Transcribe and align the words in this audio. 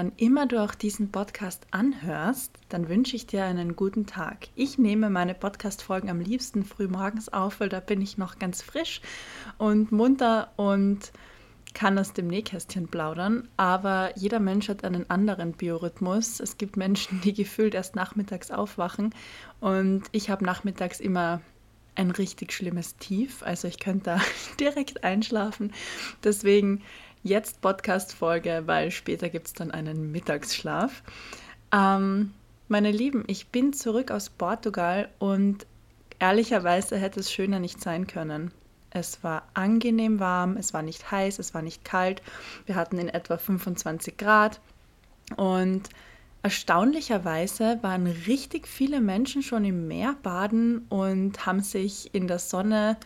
Wann 0.00 0.12
immer 0.16 0.46
du 0.46 0.64
auch 0.64 0.74
diesen 0.74 1.12
Podcast 1.12 1.66
anhörst, 1.72 2.58
dann 2.70 2.88
wünsche 2.88 3.16
ich 3.16 3.26
dir 3.26 3.44
einen 3.44 3.76
guten 3.76 4.06
Tag. 4.06 4.48
Ich 4.56 4.78
nehme 4.78 5.10
meine 5.10 5.34
Podcast-Folgen 5.34 6.08
am 6.08 6.20
liebsten 6.20 6.64
früh 6.64 6.88
morgens 6.88 7.28
auf, 7.28 7.60
weil 7.60 7.68
da 7.68 7.80
bin 7.80 8.00
ich 8.00 8.16
noch 8.16 8.38
ganz 8.38 8.62
frisch 8.62 9.02
und 9.58 9.92
munter 9.92 10.52
und 10.56 11.12
kann 11.74 11.98
aus 11.98 12.14
dem 12.14 12.28
Nähkästchen 12.28 12.88
plaudern. 12.88 13.46
Aber 13.58 14.16
jeder 14.16 14.40
Mensch 14.40 14.70
hat 14.70 14.84
einen 14.84 15.10
anderen 15.10 15.52
Biorhythmus. 15.52 16.40
Es 16.40 16.56
gibt 16.56 16.78
Menschen, 16.78 17.20
die 17.20 17.34
gefühlt 17.34 17.74
erst 17.74 17.94
nachmittags 17.94 18.50
aufwachen 18.50 19.14
und 19.60 20.04
ich 20.12 20.30
habe 20.30 20.46
nachmittags 20.46 20.98
immer 21.00 21.42
ein 21.94 22.10
richtig 22.10 22.54
schlimmes 22.54 22.96
Tief. 22.96 23.42
Also 23.42 23.68
ich 23.68 23.78
könnte 23.78 24.04
da 24.04 24.20
direkt 24.60 25.04
einschlafen. 25.04 25.74
Deswegen 26.24 26.80
jetzt 27.22 27.60
Podcast-Folge, 27.60 28.62
weil 28.66 28.90
später 28.90 29.28
gibt 29.28 29.48
es 29.48 29.52
dann 29.52 29.70
einen 29.70 30.10
Mittagsschlaf. 30.12 31.02
Ähm, 31.72 32.32
meine 32.68 32.90
Lieben, 32.90 33.24
ich 33.26 33.48
bin 33.48 33.72
zurück 33.72 34.10
aus 34.10 34.30
Portugal 34.30 35.08
und 35.18 35.66
ehrlicherweise 36.18 36.96
hätte 36.96 37.20
es 37.20 37.32
schöner 37.32 37.58
nicht 37.58 37.80
sein 37.80 38.06
können. 38.06 38.52
Es 38.90 39.22
war 39.22 39.48
angenehm 39.54 40.18
warm, 40.18 40.56
es 40.56 40.74
war 40.74 40.82
nicht 40.82 41.10
heiß, 41.10 41.38
es 41.38 41.54
war 41.54 41.62
nicht 41.62 41.84
kalt. 41.84 42.22
Wir 42.66 42.74
hatten 42.74 42.98
in 42.98 43.08
etwa 43.08 43.36
25 43.36 44.16
Grad 44.16 44.60
und 45.36 45.88
erstaunlicherweise 46.42 47.78
waren 47.82 48.06
richtig 48.06 48.66
viele 48.66 49.00
Menschen 49.00 49.42
schon 49.42 49.64
im 49.64 49.86
Meer 49.86 50.16
baden 50.22 50.86
und 50.88 51.46
haben 51.46 51.60
sich 51.60 52.14
in 52.14 52.26
der 52.26 52.38
Sonne 52.38 52.96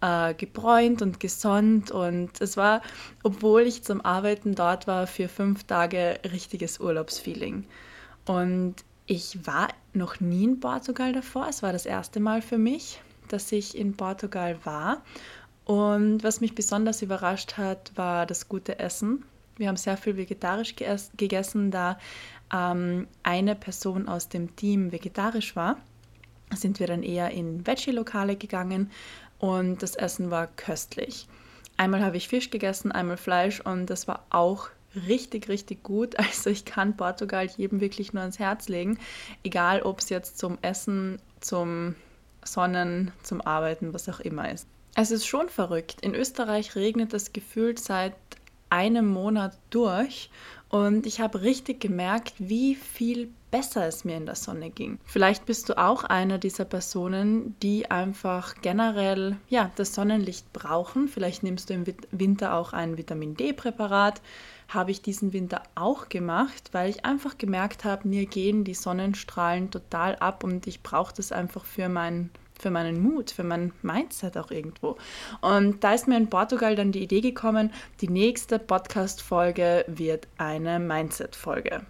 gebräunt 0.00 1.00
und 1.02 1.18
gesonnt. 1.20 1.90
Und 1.90 2.40
es 2.40 2.56
war, 2.56 2.82
obwohl 3.22 3.62
ich 3.62 3.84
zum 3.84 4.04
Arbeiten 4.04 4.54
dort 4.54 4.86
war, 4.86 5.06
für 5.06 5.28
fünf 5.28 5.64
Tage 5.64 6.20
richtiges 6.30 6.78
Urlaubsfeeling. 6.78 7.64
Und 8.26 8.76
ich 9.06 9.46
war 9.46 9.68
noch 9.92 10.20
nie 10.20 10.44
in 10.44 10.60
Portugal 10.60 11.12
davor. 11.12 11.46
Es 11.48 11.62
war 11.62 11.72
das 11.72 11.86
erste 11.86 12.20
Mal 12.20 12.42
für 12.42 12.58
mich, 12.58 13.00
dass 13.28 13.50
ich 13.52 13.76
in 13.76 13.96
Portugal 13.96 14.58
war. 14.64 15.02
Und 15.64 16.22
was 16.22 16.40
mich 16.40 16.54
besonders 16.54 17.02
überrascht 17.02 17.56
hat, 17.56 17.92
war 17.96 18.26
das 18.26 18.48
gute 18.48 18.78
Essen. 18.78 19.24
Wir 19.56 19.68
haben 19.68 19.76
sehr 19.76 19.96
viel 19.96 20.16
vegetarisch 20.16 20.74
gegessen, 20.76 21.70
da 21.70 21.98
ähm, 22.52 23.06
eine 23.22 23.54
Person 23.54 24.08
aus 24.08 24.28
dem 24.28 24.54
Team 24.56 24.92
vegetarisch 24.92 25.54
war. 25.56 25.76
Sind 26.54 26.80
wir 26.80 26.86
dann 26.86 27.02
eher 27.02 27.30
in 27.30 27.66
Veggie-Lokale 27.66 28.36
gegangen 28.36 28.90
und 29.44 29.82
das 29.82 29.94
Essen 29.94 30.30
war 30.30 30.46
köstlich. 30.46 31.28
Einmal 31.76 32.02
habe 32.02 32.16
ich 32.16 32.28
Fisch 32.28 32.48
gegessen, 32.48 32.92
einmal 32.92 33.18
Fleisch 33.18 33.60
und 33.60 33.90
das 33.90 34.08
war 34.08 34.24
auch 34.30 34.70
richtig, 35.06 35.50
richtig 35.50 35.82
gut. 35.82 36.14
Also 36.18 36.48
ich 36.48 36.64
kann 36.64 36.96
Portugal 36.96 37.44
jedem 37.44 37.82
wirklich 37.82 38.14
nur 38.14 38.22
ans 38.22 38.38
Herz 38.38 38.68
legen, 38.68 38.98
egal 39.42 39.82
ob 39.82 39.98
es 39.98 40.08
jetzt 40.08 40.38
zum 40.38 40.56
Essen, 40.62 41.20
zum 41.40 41.94
Sonnen, 42.42 43.12
zum 43.22 43.42
Arbeiten, 43.42 43.92
was 43.92 44.08
auch 44.08 44.20
immer 44.20 44.50
ist. 44.50 44.66
Es 44.94 45.10
ist 45.10 45.26
schon 45.26 45.50
verrückt. 45.50 45.98
In 46.00 46.14
Österreich 46.14 46.74
regnet 46.74 47.12
es 47.12 47.34
gefühlt 47.34 47.78
seit 47.78 48.14
einem 48.70 49.08
Monat 49.08 49.58
durch 49.68 50.30
und 50.74 51.06
ich 51.06 51.20
habe 51.20 51.42
richtig 51.42 51.78
gemerkt, 51.78 52.34
wie 52.38 52.74
viel 52.74 53.30
besser 53.52 53.86
es 53.86 54.04
mir 54.04 54.16
in 54.16 54.26
der 54.26 54.34
Sonne 54.34 54.70
ging. 54.70 54.98
Vielleicht 55.04 55.46
bist 55.46 55.68
du 55.68 55.78
auch 55.78 56.02
einer 56.02 56.38
dieser 56.38 56.64
Personen, 56.64 57.54
die 57.62 57.92
einfach 57.92 58.56
generell 58.60 59.36
ja, 59.48 59.70
das 59.76 59.94
Sonnenlicht 59.94 60.52
brauchen. 60.52 61.06
Vielleicht 61.06 61.44
nimmst 61.44 61.70
du 61.70 61.74
im 61.74 61.84
Winter 62.10 62.54
auch 62.54 62.72
ein 62.72 62.98
Vitamin 62.98 63.36
D-Präparat. 63.36 64.20
Habe 64.66 64.90
ich 64.90 65.00
diesen 65.00 65.32
Winter 65.32 65.62
auch 65.76 66.08
gemacht, 66.08 66.70
weil 66.72 66.90
ich 66.90 67.04
einfach 67.04 67.38
gemerkt 67.38 67.84
habe, 67.84 68.08
mir 68.08 68.26
gehen 68.26 68.64
die 68.64 68.74
Sonnenstrahlen 68.74 69.70
total 69.70 70.16
ab 70.16 70.42
und 70.42 70.66
ich 70.66 70.82
brauche 70.82 71.14
das 71.14 71.30
einfach 71.30 71.64
für 71.64 71.88
meinen 71.88 72.30
für 72.64 72.70
meinen 72.70 73.02
Mut, 73.02 73.30
für 73.30 73.44
mein 73.44 73.74
Mindset 73.82 74.38
auch 74.38 74.50
irgendwo. 74.50 74.96
Und 75.42 75.84
da 75.84 75.92
ist 75.92 76.08
mir 76.08 76.16
in 76.16 76.30
Portugal 76.30 76.74
dann 76.74 76.92
die 76.92 77.02
Idee 77.02 77.20
gekommen, 77.20 77.70
die 78.00 78.08
nächste 78.08 78.58
Podcast-Folge 78.58 79.84
wird 79.86 80.26
eine 80.38 80.78
Mindset-Folge. 80.78 81.82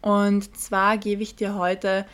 Und 0.00 0.56
zwar 0.56 0.98
gebe 0.98 1.22
ich 1.22 1.36
dir 1.36 1.54
heute 1.54 2.06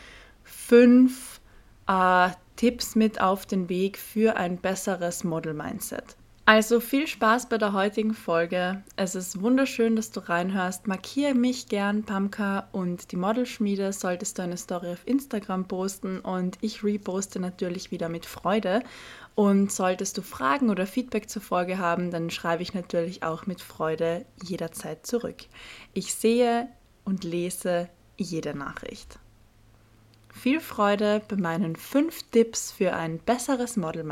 fünf 0.43 1.41
äh, 1.87 2.29
Tipps 2.55 2.95
mit 2.95 3.19
auf 3.19 3.47
den 3.47 3.67
Weg 3.67 3.97
für 3.97 4.35
ein 4.35 4.57
besseres 4.57 5.23
Model-Mindset. 5.23 6.18
Also 6.51 6.79
viel 6.79 7.05
Spaß 7.05 7.47
bei 7.47 7.59
der 7.59 7.73
heutigen 7.73 8.15
Folge. 8.15 8.81
Es 8.95 9.13
ist 9.13 9.39
wunderschön, 9.39 9.95
dass 9.95 10.09
du 10.09 10.19
reinhörst. 10.19 10.87
Markiere 10.87 11.35
mich 11.35 11.67
gern, 11.67 12.05
Pamka 12.05 12.69
und 12.71 13.11
die 13.11 13.17
Modelschmiede. 13.17 13.93
Solltest 13.93 14.39
du 14.39 14.41
eine 14.41 14.57
Story 14.57 14.93
auf 14.93 15.05
Instagram 15.05 15.67
posten 15.67 16.19
und 16.21 16.57
ich 16.61 16.83
reposte 16.83 17.39
natürlich 17.39 17.91
wieder 17.91 18.09
mit 18.09 18.25
Freude. 18.25 18.81
Und 19.35 19.71
solltest 19.71 20.17
du 20.17 20.23
Fragen 20.23 20.71
oder 20.71 20.87
Feedback 20.87 21.29
zur 21.29 21.43
Folge 21.43 21.77
haben, 21.77 22.09
dann 22.09 22.31
schreibe 22.31 22.63
ich 22.63 22.73
natürlich 22.73 23.21
auch 23.21 23.45
mit 23.45 23.61
Freude 23.61 24.25
jederzeit 24.41 25.05
zurück. 25.05 25.43
Ich 25.93 26.15
sehe 26.15 26.67
und 27.05 27.23
lese 27.23 27.89
jede 28.17 28.57
Nachricht. 28.57 29.19
Viel 30.33 30.61
Freude 30.61 31.21
bei 31.27 31.35
meinen 31.35 31.75
fünf 31.75 32.23
Tipps 32.31 32.71
für 32.71 32.95
ein 32.95 33.19
besseres 33.19 33.77
Model 33.77 34.03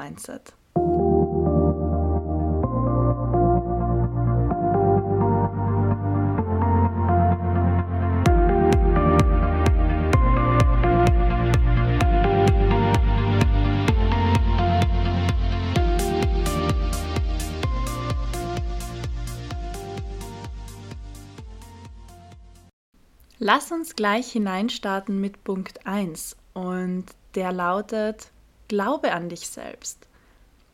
Lass 23.49 23.71
uns 23.71 23.95
gleich 23.95 24.29
hineinstarten 24.29 25.21
mit 25.21 25.45
Punkt 25.45 25.87
1 25.87 26.35
und 26.53 27.05
der 27.33 27.53
lautet, 27.53 28.29
glaube 28.67 29.13
an 29.13 29.29
dich 29.29 29.47
selbst. 29.47 30.05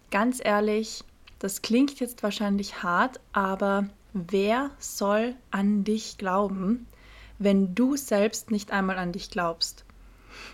Ganz 0.09 0.41
ehrlich, 0.43 1.03
das 1.37 1.61
klingt 1.61 1.99
jetzt 1.99 2.23
wahrscheinlich 2.23 2.81
hart, 2.81 3.19
aber 3.31 3.89
wer 4.13 4.71
soll 4.79 5.35
an 5.51 5.83
dich 5.83 6.17
glauben, 6.17 6.87
wenn 7.37 7.75
du 7.75 7.95
selbst 7.95 8.49
nicht 8.49 8.71
einmal 8.71 8.97
an 8.97 9.11
dich 9.11 9.29
glaubst? 9.29 9.85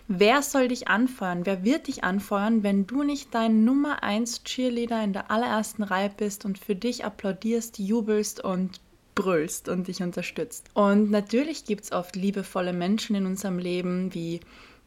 Wer 0.09 0.41
soll 0.41 0.67
dich 0.67 0.89
anfeuern? 0.89 1.45
Wer 1.45 1.63
wird 1.63 1.87
dich 1.87 2.03
anfeuern, 2.03 2.63
wenn 2.63 2.85
du 2.85 3.03
nicht 3.03 3.33
dein 3.33 3.63
Nummer 3.63 4.03
1 4.03 4.43
Cheerleader 4.43 5.01
in 5.05 5.13
der 5.13 5.31
allerersten 5.31 5.83
Reihe 5.83 6.11
bist 6.17 6.43
und 6.43 6.59
für 6.59 6.75
dich 6.75 7.05
applaudierst, 7.05 7.79
jubelst 7.79 8.43
und 8.43 8.81
brüllst 9.19 9.67
und 9.69 9.87
dich 9.87 10.01
unterstützt. 10.01 10.69
Und 10.73 11.11
natürlich 11.11 11.65
gibt 11.65 11.83
es 11.83 11.91
oft 11.91 12.15
liebevolle 12.15 12.73
Menschen 12.73 13.15
in 13.15 13.25
unserem 13.25 13.59
Leben, 13.59 14.13
wie 14.13 14.39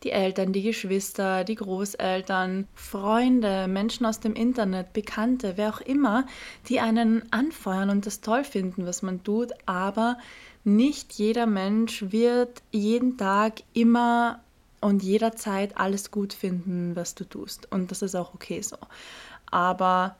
die 0.02 0.10
Eltern, 0.10 0.52
die 0.52 0.62
Geschwister, 0.62 1.44
die 1.44 1.54
Großeltern, 1.54 2.66
Freunde, 2.74 3.68
Menschen 3.68 4.06
aus 4.06 4.20
dem 4.20 4.34
Internet, 4.34 4.92
Bekannte, 4.92 5.52
wer 5.56 5.70
auch 5.70 5.80
immer, 5.80 6.26
die 6.68 6.80
einen 6.80 7.30
anfeuern 7.32 7.90
und 7.90 8.06
das 8.06 8.20
toll 8.20 8.44
finden, 8.44 8.86
was 8.86 9.02
man 9.02 9.22
tut, 9.22 9.52
aber 9.66 10.18
nicht 10.64 11.12
jeder 11.12 11.46
Mensch 11.46 12.04
wird 12.08 12.62
jeden 12.70 13.16
Tag 13.16 13.62
immer 13.74 14.40
und 14.80 15.02
jederzeit 15.02 15.76
alles 15.76 16.10
gut 16.10 16.32
finden, 16.32 16.96
was 16.96 17.14
du 17.14 17.24
tust. 17.24 17.70
Und 17.70 17.90
das 17.90 18.02
ist 18.02 18.14
auch 18.14 18.34
okay 18.34 18.62
so. 18.62 18.78
Aber 19.50 20.16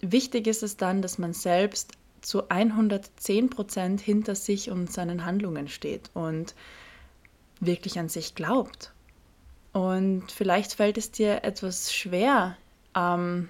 wichtig 0.00 0.46
ist 0.46 0.62
es 0.62 0.76
dann, 0.76 1.02
dass 1.02 1.18
man 1.18 1.32
selbst 1.32 1.97
zu 2.20 2.48
110 2.48 3.50
Prozent 3.50 4.00
hinter 4.00 4.34
sich 4.34 4.70
und 4.70 4.92
seinen 4.92 5.24
Handlungen 5.24 5.68
steht 5.68 6.10
und 6.14 6.54
wirklich 7.60 7.98
an 7.98 8.08
sich 8.08 8.34
glaubt. 8.34 8.92
Und 9.72 10.30
vielleicht 10.32 10.74
fällt 10.74 10.98
es 10.98 11.10
dir 11.10 11.44
etwas 11.44 11.92
schwer, 11.92 12.56
ähm, 12.96 13.48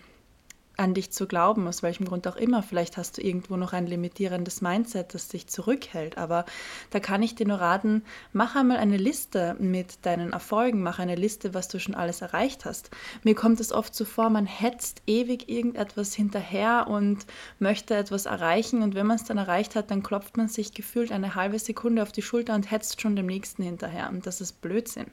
an 0.78 0.94
dich 0.94 1.10
zu 1.10 1.26
glauben, 1.26 1.66
aus 1.66 1.82
welchem 1.82 2.06
Grund 2.06 2.26
auch 2.28 2.36
immer. 2.36 2.62
Vielleicht 2.62 2.96
hast 2.96 3.18
du 3.18 3.22
irgendwo 3.22 3.56
noch 3.56 3.72
ein 3.72 3.86
limitierendes 3.86 4.60
Mindset, 4.60 5.12
das 5.12 5.28
dich 5.28 5.48
zurückhält. 5.48 6.16
Aber 6.16 6.44
da 6.90 7.00
kann 7.00 7.22
ich 7.22 7.34
dir 7.34 7.46
nur 7.46 7.60
raten, 7.60 8.02
mach 8.32 8.54
einmal 8.54 8.76
eine 8.76 8.96
Liste 8.96 9.56
mit 9.58 10.06
deinen 10.06 10.32
Erfolgen, 10.32 10.82
mach 10.82 11.00
eine 11.00 11.16
Liste, 11.16 11.52
was 11.52 11.66
du 11.66 11.80
schon 11.80 11.96
alles 11.96 12.22
erreicht 12.22 12.64
hast. 12.64 12.90
Mir 13.24 13.34
kommt 13.34 13.58
es 13.58 13.72
oft 13.72 13.92
so 13.94 14.04
vor, 14.04 14.30
man 14.30 14.46
hetzt 14.46 15.02
ewig 15.06 15.48
irgendetwas 15.48 16.14
hinterher 16.14 16.86
und 16.88 17.26
möchte 17.58 17.96
etwas 17.96 18.26
erreichen. 18.26 18.82
Und 18.82 18.94
wenn 18.94 19.06
man 19.06 19.16
es 19.16 19.24
dann 19.24 19.38
erreicht 19.38 19.74
hat, 19.74 19.90
dann 19.90 20.04
klopft 20.04 20.36
man 20.36 20.46
sich 20.46 20.74
gefühlt 20.74 21.10
eine 21.10 21.34
halbe 21.34 21.58
Sekunde 21.58 22.02
auf 22.02 22.12
die 22.12 22.22
Schulter 22.22 22.54
und 22.54 22.70
hetzt 22.70 23.00
schon 23.00 23.16
dem 23.16 23.26
nächsten 23.26 23.64
hinterher. 23.64 24.08
Und 24.10 24.26
das 24.26 24.40
ist 24.40 24.60
Blödsinn. 24.60 25.06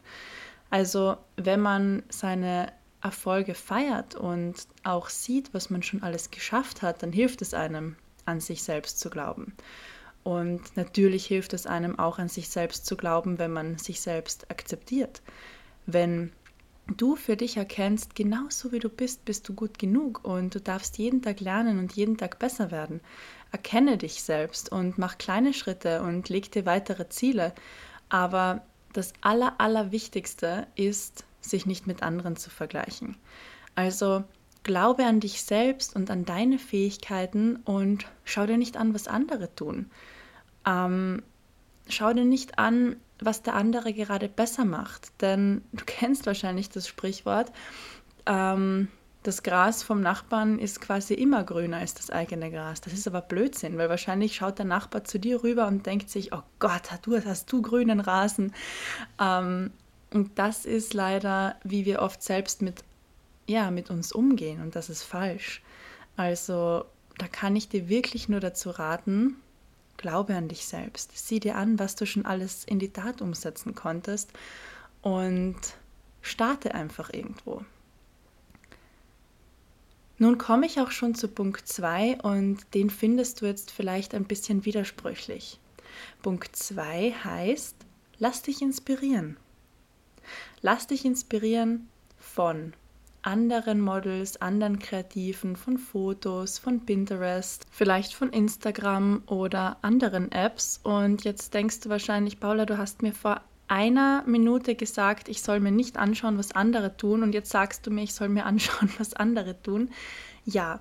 Also 0.69 1.17
wenn 1.37 1.61
man 1.61 2.03
seine 2.09 2.71
Erfolge 3.05 3.53
feiert 3.53 4.15
und 4.15 4.55
auch 4.83 5.09
sieht, 5.09 5.53
was 5.53 5.69
man 5.69 5.83
schon 5.83 6.01
alles 6.01 6.31
geschafft 6.31 6.81
hat, 6.81 7.03
dann 7.03 7.11
hilft 7.11 7.43
es 7.43 7.53
einem, 7.53 7.97
an 8.25 8.39
sich 8.39 8.63
selbst 8.63 8.99
zu 8.99 9.11
glauben. 9.11 9.53
Und 10.23 10.75
natürlich 10.75 11.27
hilft 11.27 11.53
es 11.53 11.67
einem 11.67 11.99
auch 11.99 12.17
an 12.17 12.29
sich 12.29 12.49
selbst 12.49 12.87
zu 12.87 12.97
glauben, 12.97 13.37
wenn 13.37 13.53
man 13.53 13.77
sich 13.77 14.01
selbst 14.01 14.49
akzeptiert. 14.49 15.21
Wenn 15.85 16.31
du 16.97 17.15
für 17.15 17.37
dich 17.37 17.57
erkennst, 17.57 18.15
genauso 18.15 18.71
wie 18.71 18.79
du 18.79 18.89
bist, 18.89 19.23
bist 19.23 19.47
du 19.47 19.53
gut 19.53 19.77
genug 19.77 20.25
und 20.25 20.55
du 20.55 20.59
darfst 20.59 20.97
jeden 20.97 21.21
Tag 21.21 21.41
lernen 21.41 21.77
und 21.77 21.93
jeden 21.93 22.17
Tag 22.17 22.39
besser 22.39 22.71
werden. 22.71 23.01
Erkenne 23.51 23.99
dich 23.99 24.23
selbst 24.23 24.71
und 24.71 24.97
mach 24.97 25.19
kleine 25.19 25.53
Schritte 25.53 26.01
und 26.01 26.29
leg 26.29 26.51
dir 26.51 26.65
weitere 26.65 27.07
Ziele. 27.09 27.53
Aber 28.09 28.63
das 28.93 29.13
Aller, 29.21 29.53
Allerwichtigste 29.59 30.65
ist, 30.75 31.23
sich 31.49 31.65
nicht 31.65 31.87
mit 31.87 32.03
anderen 32.03 32.35
zu 32.35 32.49
vergleichen. 32.49 33.17
Also 33.75 34.23
glaube 34.63 35.05
an 35.05 35.19
dich 35.19 35.43
selbst 35.43 35.95
und 35.95 36.09
an 36.09 36.25
deine 36.25 36.59
Fähigkeiten 36.59 37.57
und 37.57 38.05
schau 38.23 38.45
dir 38.45 38.57
nicht 38.57 38.77
an, 38.77 38.93
was 38.93 39.07
andere 39.07 39.53
tun. 39.55 39.91
Ähm, 40.65 41.21
schau 41.87 42.11
dir 42.13 42.25
nicht 42.25 42.57
an, 42.57 42.95
was 43.19 43.43
der 43.43 43.53
andere 43.53 43.93
gerade 43.93 44.27
besser 44.27 44.65
macht, 44.65 45.21
denn 45.21 45.61
du 45.71 45.83
kennst 45.85 46.25
wahrscheinlich 46.25 46.69
das 46.69 46.87
Sprichwort, 46.87 47.51
ähm, 48.25 48.89
das 49.25 49.41
Gras 49.41 49.81
vom 49.81 50.01
Nachbarn 50.01 50.59
ist 50.59 50.81
quasi 50.81 51.15
immer 51.15 51.43
grüner 51.43 51.77
als 51.77 51.95
das 51.95 52.11
eigene 52.11 52.51
Gras. 52.51 52.81
Das 52.81 52.93
ist 52.93 53.07
aber 53.07 53.21
Blödsinn, 53.21 53.75
weil 53.75 53.89
wahrscheinlich 53.89 54.35
schaut 54.35 54.59
der 54.59 54.65
Nachbar 54.65 55.03
zu 55.03 55.19
dir 55.19 55.41
rüber 55.41 55.65
und 55.65 55.87
denkt 55.87 56.11
sich, 56.11 56.31
oh 56.31 56.43
Gott, 56.59 56.83
du 57.01 57.19
hast 57.25 57.51
du 57.51 57.63
grünen 57.63 58.01
Rasen. 58.01 58.53
Ähm, 59.19 59.71
und 60.15 60.39
das 60.39 60.63
ist 60.63 60.93
leider, 60.93 61.57
wie 61.65 61.85
wir 61.85 62.01
oft 62.01 62.23
selbst 62.23 62.61
mit, 62.61 62.85
ja, 63.47 63.69
mit 63.69 63.89
uns 63.89 64.13
umgehen 64.13 64.61
und 64.61 64.73
das 64.77 64.89
ist 64.89 65.03
falsch. 65.03 65.61
Also 66.15 66.85
da 67.17 67.27
kann 67.27 67.57
ich 67.57 67.67
dir 67.67 67.89
wirklich 67.89 68.29
nur 68.29 68.39
dazu 68.39 68.69
raten, 68.69 69.35
glaube 69.97 70.33
an 70.33 70.47
dich 70.47 70.67
selbst. 70.67 71.11
Sieh 71.17 71.41
dir 71.41 71.57
an, 71.57 71.79
was 71.79 71.97
du 71.97 72.05
schon 72.05 72.25
alles 72.25 72.63
in 72.63 72.79
die 72.79 72.93
Tat 72.93 73.21
umsetzen 73.21 73.75
konntest 73.75 74.31
und 75.01 75.57
starte 76.21 76.73
einfach 76.73 77.11
irgendwo. 77.11 77.65
Nun 80.17 80.37
komme 80.37 80.65
ich 80.65 80.79
auch 80.79 80.91
schon 80.91 81.13
zu 81.13 81.27
Punkt 81.27 81.67
2 81.67 82.21
und 82.21 82.73
den 82.73 82.89
findest 82.89 83.41
du 83.41 83.47
jetzt 83.47 83.69
vielleicht 83.69 84.15
ein 84.15 84.23
bisschen 84.23 84.63
widersprüchlich. 84.63 85.59
Punkt 86.21 86.55
2 86.55 87.11
heißt, 87.11 87.75
lass 88.17 88.43
dich 88.43 88.61
inspirieren. 88.61 89.35
Lass 90.61 90.87
dich 90.87 91.05
inspirieren 91.05 91.87
von 92.17 92.73
anderen 93.25 93.81
Models, 93.81 94.39
anderen 94.41 94.79
Kreativen, 94.79 95.55
von 95.55 95.77
Fotos, 95.77 96.59
von 96.59 96.85
Pinterest, 96.85 97.65
vielleicht 97.71 98.13
von 98.13 98.29
Instagram 98.31 99.23
oder 99.25 99.77
anderen 99.81 100.31
Apps. 100.31 100.79
Und 100.83 101.23
jetzt 101.23 101.53
denkst 101.53 101.79
du 101.81 101.89
wahrscheinlich, 101.89 102.39
Paula, 102.39 102.65
du 102.65 102.77
hast 102.77 103.01
mir 103.01 103.13
vor 103.13 103.41
einer 103.67 104.23
Minute 104.27 104.75
gesagt, 104.75 105.27
ich 105.27 105.41
soll 105.41 105.59
mir 105.59 105.71
nicht 105.71 105.97
anschauen, 105.97 106.37
was 106.37 106.51
andere 106.51 106.97
tun. 106.97 107.23
Und 107.23 107.33
jetzt 107.33 107.49
sagst 107.49 107.87
du 107.87 107.91
mir, 107.91 108.03
ich 108.03 108.13
soll 108.13 108.29
mir 108.29 108.45
anschauen, 108.45 108.91
was 108.99 109.13
andere 109.15 109.61
tun. 109.61 109.89
Ja, 110.45 110.77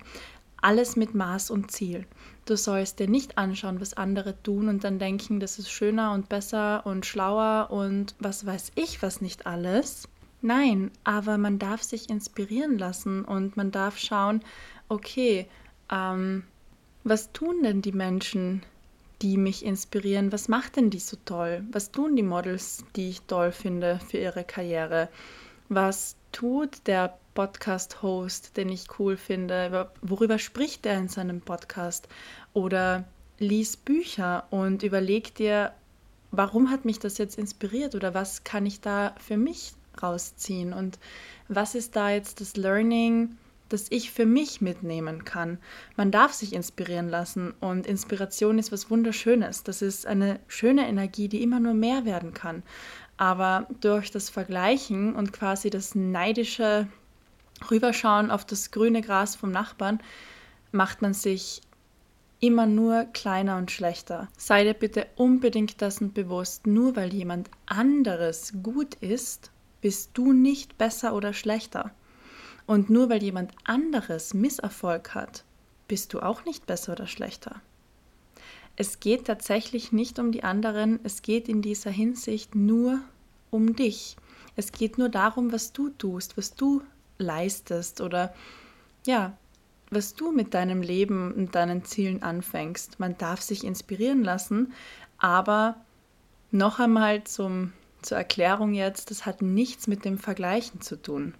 alles 0.61 0.95
mit 0.95 1.15
Maß 1.15 1.49
und 1.49 1.71
Ziel. 1.71 2.05
Du 2.45 2.55
sollst 2.55 2.99
dir 2.99 3.09
nicht 3.09 3.39
anschauen, 3.39 3.81
was 3.81 3.95
andere 3.95 4.41
tun 4.43 4.69
und 4.69 4.83
dann 4.83 4.99
denken, 4.99 5.39
das 5.39 5.57
ist 5.57 5.71
schöner 5.71 6.13
und 6.13 6.29
besser 6.29 6.85
und 6.85 7.05
schlauer 7.05 7.71
und 7.71 8.13
was 8.19 8.45
weiß 8.45 8.73
ich, 8.75 9.01
was 9.01 9.19
nicht 9.19 9.47
alles. 9.47 10.07
Nein, 10.41 10.91
aber 11.03 11.39
man 11.39 11.57
darf 11.57 11.81
sich 11.81 12.07
inspirieren 12.07 12.77
lassen 12.77 13.25
und 13.25 13.57
man 13.57 13.71
darf 13.71 13.97
schauen, 13.97 14.41
okay, 14.89 15.47
ähm, 15.91 16.43
was 17.03 17.31
tun 17.31 17.63
denn 17.63 17.81
die 17.81 17.91
Menschen, 17.91 18.61
die 19.23 19.37
mich 19.37 19.65
inspirieren? 19.65 20.31
Was 20.31 20.47
macht 20.47 20.75
denn 20.75 20.91
die 20.91 20.99
so 20.99 21.17
toll? 21.25 21.63
Was 21.71 21.91
tun 21.91 22.15
die 22.15 22.23
Models, 22.23 22.85
die 22.95 23.09
ich 23.09 23.21
toll 23.23 23.51
finde 23.51 23.99
für 24.07 24.17
ihre 24.17 24.43
Karriere? 24.43 25.09
Was 25.67 26.15
tut 26.31 26.85
der 26.85 27.17
Podcast-Host, 27.35 28.57
den 28.57 28.69
ich 28.69 28.87
cool 28.97 29.17
finde? 29.17 29.91
Worüber 30.01 30.39
spricht 30.39 30.87
er 30.87 30.97
in 30.97 31.09
seinem 31.09 31.41
Podcast? 31.41 32.07
Oder 32.53 33.03
lies 33.37 33.77
Bücher 33.77 34.47
und 34.49 34.81
überleg 34.81 35.35
dir, 35.35 35.73
warum 36.31 36.71
hat 36.71 36.85
mich 36.85 36.97
das 36.97 37.19
jetzt 37.19 37.37
inspiriert 37.37 37.93
oder 37.93 38.13
was 38.13 38.43
kann 38.43 38.65
ich 38.65 38.81
da 38.81 39.13
für 39.19 39.37
mich 39.37 39.73
rausziehen 40.01 40.73
und 40.73 40.99
was 41.47 41.75
ist 41.75 41.95
da 41.95 42.09
jetzt 42.09 42.41
das 42.41 42.57
Learning, 42.57 43.37
das 43.69 43.87
ich 43.89 44.11
für 44.11 44.25
mich 44.25 44.61
mitnehmen 44.61 45.25
kann. 45.25 45.57
Man 45.95 46.11
darf 46.11 46.33
sich 46.33 46.53
inspirieren 46.53 47.09
lassen 47.09 47.53
und 47.59 47.87
Inspiration 47.87 48.59
ist 48.59 48.71
was 48.71 48.89
Wunderschönes. 48.89 49.63
Das 49.63 49.81
ist 49.81 50.05
eine 50.05 50.39
schöne 50.47 50.87
Energie, 50.87 51.27
die 51.27 51.41
immer 51.41 51.59
nur 51.59 51.73
mehr 51.73 52.05
werden 52.05 52.33
kann. 52.33 52.63
Aber 53.17 53.67
durch 53.81 54.11
das 54.11 54.29
Vergleichen 54.29 55.15
und 55.15 55.33
quasi 55.33 55.69
das 55.69 55.95
neidische 55.95 56.87
Rüberschauen 57.69 58.31
auf 58.31 58.45
das 58.45 58.71
grüne 58.71 59.01
Gras 59.01 59.35
vom 59.35 59.51
Nachbarn 59.51 59.99
macht 60.71 61.01
man 61.01 61.13
sich 61.13 61.61
immer 62.39 62.65
nur 62.65 63.05
kleiner 63.05 63.57
und 63.57 63.71
schlechter. 63.71 64.27
Sei 64.37 64.63
dir 64.63 64.73
bitte 64.73 65.07
unbedingt 65.15 65.81
dessen 65.81 66.13
bewusst, 66.13 66.67
nur 66.67 66.95
weil 66.95 67.13
jemand 67.13 67.49
anderes 67.65 68.53
gut 68.61 68.95
ist, 68.95 69.51
bist 69.81 70.11
du 70.13 70.33
nicht 70.33 70.77
besser 70.77 71.15
oder 71.15 71.33
schlechter. 71.33 71.91
Und 72.67 72.89
nur 72.89 73.09
weil 73.09 73.23
jemand 73.23 73.51
anderes 73.63 74.33
Misserfolg 74.33 75.15
hat, 75.15 75.43
bist 75.87 76.13
du 76.13 76.19
auch 76.19 76.45
nicht 76.45 76.65
besser 76.65 76.93
oder 76.93 77.07
schlechter. 77.07 77.61
Es 78.75 78.99
geht 78.99 79.25
tatsächlich 79.25 79.91
nicht 79.91 80.19
um 80.19 80.31
die 80.31 80.43
anderen, 80.43 80.99
es 81.03 81.21
geht 81.21 81.47
in 81.47 81.61
dieser 81.61 81.91
Hinsicht 81.91 82.55
nur 82.55 82.99
um 83.49 83.75
dich. 83.75 84.17
Es 84.55 84.71
geht 84.71 84.97
nur 84.97 85.09
darum, 85.09 85.51
was 85.51 85.71
du 85.71 85.89
tust, 85.89 86.37
was 86.37 86.55
du 86.55 86.81
leistest 87.17 88.01
oder 88.01 88.33
ja, 89.05 89.37
was 89.89 90.15
du 90.15 90.31
mit 90.31 90.53
deinem 90.53 90.81
Leben 90.81 91.33
und 91.33 91.55
deinen 91.55 91.85
Zielen 91.85 92.23
anfängst. 92.23 92.99
Man 92.99 93.17
darf 93.17 93.41
sich 93.41 93.63
inspirieren 93.63 94.23
lassen, 94.23 94.73
aber 95.17 95.75
noch 96.51 96.79
einmal 96.79 97.23
zum, 97.23 97.73
zur 98.01 98.17
Erklärung 98.17 98.73
jetzt, 98.73 99.11
das 99.11 99.25
hat 99.25 99.41
nichts 99.41 99.87
mit 99.87 100.05
dem 100.05 100.17
Vergleichen 100.17 100.81
zu 100.81 101.01
tun. 101.01 101.33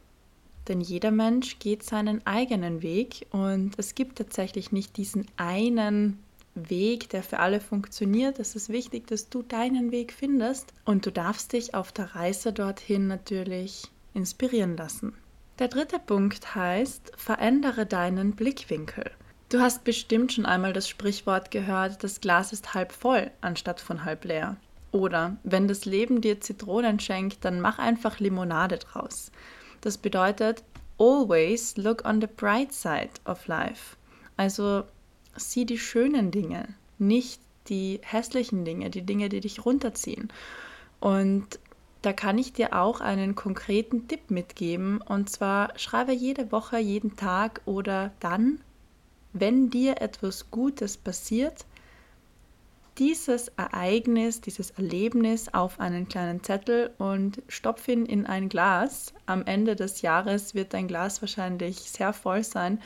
Denn 0.67 0.82
jeder 0.82 1.12
Mensch 1.12 1.60
geht 1.60 1.84
seinen 1.84 2.25
eigenen 2.25 2.82
Weg 2.82 3.27
und 3.32 3.74
es 3.77 3.94
gibt 3.94 4.17
tatsächlich 4.17 4.72
nicht 4.72 4.98
diesen 4.98 5.27
einen 5.38 6.20
Weg, 6.55 7.10
der 7.10 7.22
für 7.22 7.39
alle 7.39 7.60
funktioniert. 7.60 8.39
Es 8.39 8.55
ist 8.55 8.70
wichtig, 8.70 9.08
dass 9.08 9.29
du 9.29 9.44
deinen 9.44 9.91
Weg 9.91 10.13
findest 10.13 10.74
und 10.86 11.05
du 11.05 11.12
darfst 11.12 11.53
dich 11.53 11.75
auf 11.75 11.91
der 11.91 12.15
Reise 12.15 12.51
dorthin 12.51 13.08
natürlich 13.08 13.84
inspirieren 14.13 14.75
lassen. 14.77 15.13
Der 15.57 15.69
dritte 15.69 16.00
Punkt 16.00 16.53
heißt, 16.53 17.13
verändere 17.15 17.85
deinen 17.85 18.33
Blickwinkel. 18.33 19.09
Du 19.47 19.62
hast 19.62 19.85
bestimmt 19.85 20.33
schon 20.33 20.45
einmal 20.45 20.74
das 20.74 20.89
Sprichwort 20.89 21.50
gehört, 21.50 22.03
das 22.03 22.19
Glas 22.19 22.51
ist 22.51 22.74
halb 22.74 22.91
voll 22.91 23.31
anstatt 23.39 23.79
von 23.79 24.03
halb 24.03 24.25
leer. 24.25 24.57
Oder 24.91 25.38
wenn 25.43 25.69
das 25.69 25.85
Leben 25.85 26.19
dir 26.19 26.41
Zitronen 26.41 27.00
schenkt, 27.00 27.45
dann 27.45 27.62
mach 27.62 27.79
einfach 27.79 28.19
Limonade 28.19 28.79
draus. 28.79 29.31
Das 29.79 29.97
bedeutet, 29.97 30.63
always 30.97 31.77
look 31.77 32.03
on 32.03 32.19
the 32.19 32.27
bright 32.27 32.74
side 32.74 33.12
of 33.25 33.47
life. 33.47 33.95
Also 34.35 34.83
sieh 35.38 35.65
die 35.65 35.79
schönen 35.79 36.31
Dinge, 36.31 36.67
nicht 36.97 37.39
die 37.69 38.01
hässlichen 38.03 38.65
Dinge, 38.65 38.89
die 38.89 39.03
Dinge, 39.03 39.29
die 39.29 39.39
dich 39.39 39.65
runterziehen. 39.65 40.33
Und 41.00 41.59
da 42.05 42.13
kann 42.13 42.38
ich 42.38 42.53
dir 42.53 42.74
auch 42.74 43.01
einen 43.01 43.33
konkreten 43.33 44.07
Tipp 44.07 44.29
mitgeben. 44.29 45.01
Und 45.01 45.29
zwar 45.29 45.77
schreibe 45.79 46.13
jede 46.13 46.51
Woche, 46.51 46.77
jeden 46.77 47.15
Tag 47.15 47.62
oder 47.65 48.12
dann, 48.19 48.59
wenn 49.33 49.71
dir 49.71 50.01
etwas 50.01 50.51
Gutes 50.51 50.97
passiert, 50.97 51.65
dieses 53.00 53.50
Ereignis, 53.57 54.39
dieses 54.39 54.69
Erlebnis 54.71 55.53
auf 55.53 55.79
einen 55.79 56.07
kleinen 56.07 56.43
Zettel 56.43 56.91
und 56.97 57.41
stopf 57.47 57.88
ihn 57.88 58.05
in 58.05 58.25
ein 58.25 58.50
Glas. 58.50 59.13
Am 59.25 59.43
Ende 59.45 59.75
des 59.75 60.01
Jahres 60.01 60.53
wird 60.53 60.74
dein 60.74 60.88
Glas 60.88 61.21
wahrscheinlich 61.21 61.77
sehr 61.77 62.13
voll 62.13 62.43
sein 62.43 62.79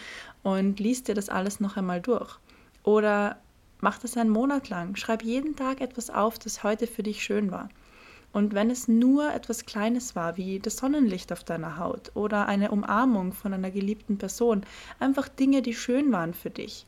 und 0.44 0.80
liest 0.80 1.10
dir 1.10 1.14
das 1.14 1.30
alles 1.30 1.60
noch 1.60 1.76
einmal 1.76 2.02
durch. 2.02 2.40
Oder 2.84 3.38
mach 3.82 4.00
das 4.00 4.18
einen 4.18 4.32
Monat 4.32 4.70
lang. 4.70 4.96
Schreib 4.96 5.24
jeden 5.24 5.56
Tag 5.58 5.82
etwas 5.82 6.10
auf, 6.10 6.40
das 6.40 6.64
heute 6.64 6.88
für 6.88 7.04
dich 7.04 7.22
schön 7.22 7.52
war. 7.52 7.70
Und 8.32 8.54
wenn 8.54 8.70
es 8.70 8.88
nur 8.88 9.34
etwas 9.34 9.66
Kleines 9.66 10.16
war, 10.16 10.38
wie 10.38 10.60
das 10.60 10.78
Sonnenlicht 10.78 11.32
auf 11.32 11.44
deiner 11.44 11.78
Haut 11.78 12.12
oder 12.14 12.48
eine 12.48 12.72
Umarmung 12.72 13.34
von 13.34 13.54
einer 13.54 13.72
geliebten 13.72 14.18
Person, 14.18 14.64
einfach 15.00 15.28
Dinge, 15.28 15.62
die 15.62 15.74
schön 15.74 16.12
waren 16.12 16.34
für 16.34 16.52
dich. 16.52 16.86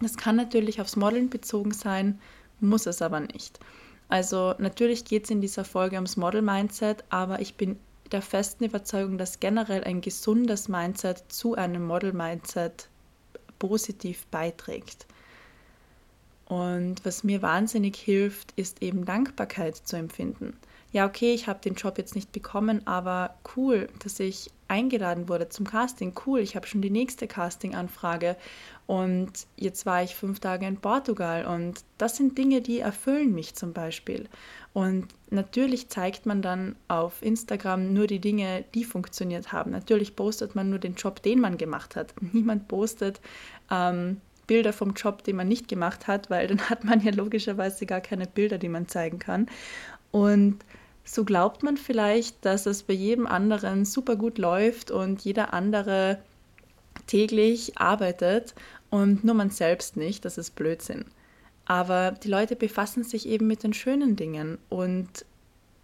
Das 0.00 0.16
kann 0.16 0.36
natürlich 0.36 0.80
aufs 0.80 0.96
Modeln 0.96 1.28
bezogen 1.28 1.72
sein, 1.72 2.20
muss 2.60 2.86
es 2.86 3.02
aber 3.02 3.20
nicht. 3.20 3.58
Also 4.08 4.54
natürlich 4.58 5.04
geht 5.04 5.24
es 5.24 5.30
in 5.30 5.40
dieser 5.40 5.64
Folge 5.64 5.96
ums 5.96 6.16
Model-Mindset, 6.16 7.04
aber 7.10 7.40
ich 7.40 7.56
bin 7.56 7.78
der 8.10 8.22
festen 8.22 8.64
Überzeugung, 8.64 9.18
dass 9.18 9.40
generell 9.40 9.84
ein 9.84 10.00
gesundes 10.00 10.68
Mindset 10.68 11.24
zu 11.28 11.54
einem 11.54 11.86
Model-Mindset 11.86 12.88
positiv 13.58 14.26
beiträgt. 14.26 15.06
Und 16.50 17.04
was 17.04 17.22
mir 17.22 17.42
wahnsinnig 17.42 17.94
hilft, 17.94 18.52
ist 18.56 18.82
eben 18.82 19.04
Dankbarkeit 19.04 19.76
zu 19.76 19.94
empfinden. 19.94 20.56
Ja, 20.90 21.06
okay, 21.06 21.32
ich 21.32 21.46
habe 21.46 21.60
den 21.60 21.76
Job 21.76 21.96
jetzt 21.96 22.16
nicht 22.16 22.32
bekommen, 22.32 22.84
aber 22.88 23.36
cool, 23.56 23.86
dass 24.02 24.18
ich 24.18 24.50
eingeladen 24.66 25.28
wurde 25.28 25.48
zum 25.48 25.64
Casting. 25.64 26.12
Cool, 26.26 26.40
ich 26.40 26.56
habe 26.56 26.66
schon 26.66 26.82
die 26.82 26.90
nächste 26.90 27.28
Casting-Anfrage 27.28 28.36
und 28.88 29.30
jetzt 29.54 29.86
war 29.86 30.02
ich 30.02 30.16
fünf 30.16 30.40
Tage 30.40 30.66
in 30.66 30.78
Portugal 30.78 31.46
und 31.46 31.84
das 31.98 32.16
sind 32.16 32.36
Dinge, 32.36 32.62
die 32.62 32.80
erfüllen 32.80 33.32
mich 33.32 33.54
zum 33.54 33.72
Beispiel. 33.72 34.28
Und 34.72 35.06
natürlich 35.30 35.88
zeigt 35.88 36.26
man 36.26 36.42
dann 36.42 36.74
auf 36.88 37.22
Instagram 37.22 37.92
nur 37.92 38.08
die 38.08 38.18
Dinge, 38.18 38.64
die 38.74 38.82
funktioniert 38.82 39.52
haben. 39.52 39.70
Natürlich 39.70 40.16
postet 40.16 40.56
man 40.56 40.68
nur 40.68 40.80
den 40.80 40.94
Job, 40.94 41.22
den 41.22 41.40
man 41.40 41.58
gemacht 41.58 41.94
hat. 41.94 42.12
Niemand 42.32 42.66
postet 42.66 43.20
ähm, 43.70 44.20
Bilder 44.50 44.72
vom 44.72 44.94
Job, 44.94 45.22
den 45.22 45.36
man 45.36 45.46
nicht 45.46 45.68
gemacht 45.68 46.08
hat, 46.08 46.28
weil 46.28 46.48
dann 46.48 46.58
hat 46.70 46.82
man 46.82 47.00
ja 47.00 47.12
logischerweise 47.12 47.86
gar 47.86 48.00
keine 48.00 48.26
Bilder, 48.26 48.58
die 48.58 48.68
man 48.68 48.88
zeigen 48.88 49.20
kann. 49.20 49.46
Und 50.10 50.58
so 51.04 51.24
glaubt 51.24 51.62
man 51.62 51.76
vielleicht, 51.76 52.44
dass 52.44 52.66
es 52.66 52.82
bei 52.82 52.94
jedem 52.94 53.28
anderen 53.28 53.84
super 53.84 54.16
gut 54.16 54.38
läuft 54.38 54.90
und 54.90 55.20
jeder 55.20 55.54
andere 55.54 56.18
täglich 57.06 57.78
arbeitet 57.78 58.56
und 58.90 59.22
nur 59.22 59.36
man 59.36 59.50
selbst 59.50 59.96
nicht. 59.96 60.24
Das 60.24 60.36
ist 60.36 60.56
Blödsinn. 60.56 61.04
Aber 61.64 62.10
die 62.10 62.28
Leute 62.28 62.56
befassen 62.56 63.04
sich 63.04 63.28
eben 63.28 63.46
mit 63.46 63.62
den 63.62 63.72
schönen 63.72 64.16
Dingen 64.16 64.58
und 64.68 65.24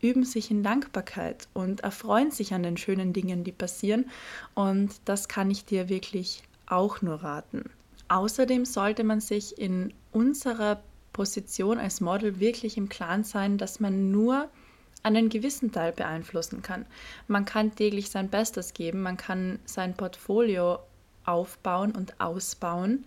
üben 0.03 0.25
sich 0.25 0.51
in 0.51 0.65
Dankbarkeit 0.65 1.47
und 1.55 1.83
erfreuen 1.83 2.33
sich 2.33 2.53
an 2.53 2.65
den 2.65 2.77
schönen 2.77 3.13
Dingen, 3.13 3.45
die 3.45 3.53
passieren. 3.53 4.11
Und 4.55 4.91
das 5.05 5.29
kann 5.29 5.53
ich 5.53 5.65
dir 5.65 5.89
wirklich 5.89 6.43
auch 6.67 7.01
nur 7.01 7.23
raten. 7.23 7.71
Außerdem 8.09 8.65
sollte 8.65 9.05
man 9.05 9.21
sich 9.21 9.59
in 9.59 9.93
unserer 10.13 10.83
Position 11.13 11.79
als 11.79 12.01
Model 12.01 12.41
wirklich 12.41 12.77
im 12.77 12.89
Klaren 12.89 13.25
sein, 13.25 13.59
dass 13.59 13.81
man 13.81 14.11
nur 14.11 14.49
einen 15.03 15.29
gewissen 15.29 15.73
Teil 15.73 15.93
beeinflussen 15.93 16.63
kann. 16.63 16.85
Man 17.29 17.45
kann 17.45 17.75
täglich 17.75 18.11
sein 18.11 18.29
Bestes 18.29 18.75
geben, 18.75 19.03
man 19.03 19.17
kann 19.17 19.59
sein 19.65 19.95
Portfolio 19.95 20.81
aufbauen 21.25 21.93
und 21.93 22.21
ausbauen, 22.21 23.05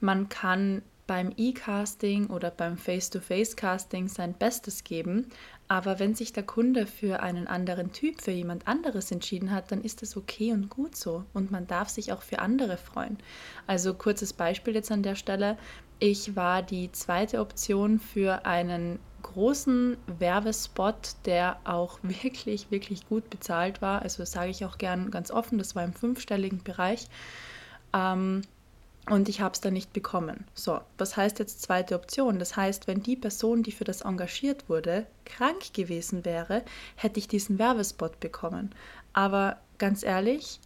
man 0.00 0.28
kann 0.28 0.82
beim 1.06 1.32
E-Casting 1.36 2.28
oder 2.28 2.50
beim 2.50 2.78
Face-to-Face-Casting 2.78 4.08
sein 4.08 4.32
Bestes 4.32 4.84
geben, 4.84 5.26
aber 5.68 5.98
wenn 5.98 6.14
sich 6.14 6.32
der 6.32 6.42
Kunde 6.42 6.86
für 6.86 7.20
einen 7.20 7.46
anderen 7.46 7.92
Typ, 7.92 8.20
für 8.20 8.30
jemand 8.30 8.68
anderes 8.68 9.10
entschieden 9.10 9.50
hat, 9.50 9.72
dann 9.72 9.82
ist 9.82 10.02
das 10.02 10.16
okay 10.16 10.52
und 10.52 10.68
gut 10.68 10.94
so 10.94 11.24
und 11.32 11.50
man 11.50 11.66
darf 11.66 11.88
sich 11.88 12.12
auch 12.12 12.22
für 12.22 12.40
andere 12.40 12.76
freuen. 12.76 13.18
Also 13.66 13.94
kurzes 13.94 14.32
Beispiel 14.32 14.74
jetzt 14.74 14.92
an 14.92 15.02
der 15.02 15.14
Stelle. 15.14 15.56
Ich 16.00 16.36
war 16.36 16.62
die 16.62 16.92
zweite 16.92 17.40
Option 17.40 17.98
für 17.98 18.44
einen 18.44 18.98
großen 19.22 19.96
Werbespot, 20.18 21.16
der 21.24 21.58
auch 21.64 21.98
wirklich, 22.02 22.70
wirklich 22.70 23.08
gut 23.08 23.30
bezahlt 23.30 23.80
war. 23.80 24.02
Also 24.02 24.24
sage 24.24 24.50
ich 24.50 24.64
auch 24.64 24.76
gern 24.76 25.10
ganz 25.10 25.30
offen, 25.30 25.58
das 25.58 25.74
war 25.74 25.84
im 25.84 25.94
fünfstelligen 25.94 26.62
Bereich. 26.62 27.08
Ähm, 27.94 28.42
und 29.10 29.28
ich 29.28 29.40
habe 29.40 29.52
es 29.54 29.60
dann 29.60 29.74
nicht 29.74 29.92
bekommen. 29.92 30.44
So, 30.54 30.80
was 30.96 31.16
heißt 31.16 31.38
jetzt 31.38 31.62
zweite 31.62 31.94
Option? 31.94 32.38
Das 32.38 32.56
heißt, 32.56 32.86
wenn 32.86 33.02
die 33.02 33.16
Person, 33.16 33.62
die 33.62 33.72
für 33.72 33.84
das 33.84 34.00
engagiert 34.00 34.68
wurde, 34.68 35.06
krank 35.26 35.74
gewesen 35.74 36.24
wäre, 36.24 36.62
hätte 36.96 37.18
ich 37.18 37.28
diesen 37.28 37.58
Werbespot 37.58 38.18
bekommen. 38.20 38.74
Aber 39.12 39.58
ganz 39.78 40.02
ehrlich, 40.02 40.58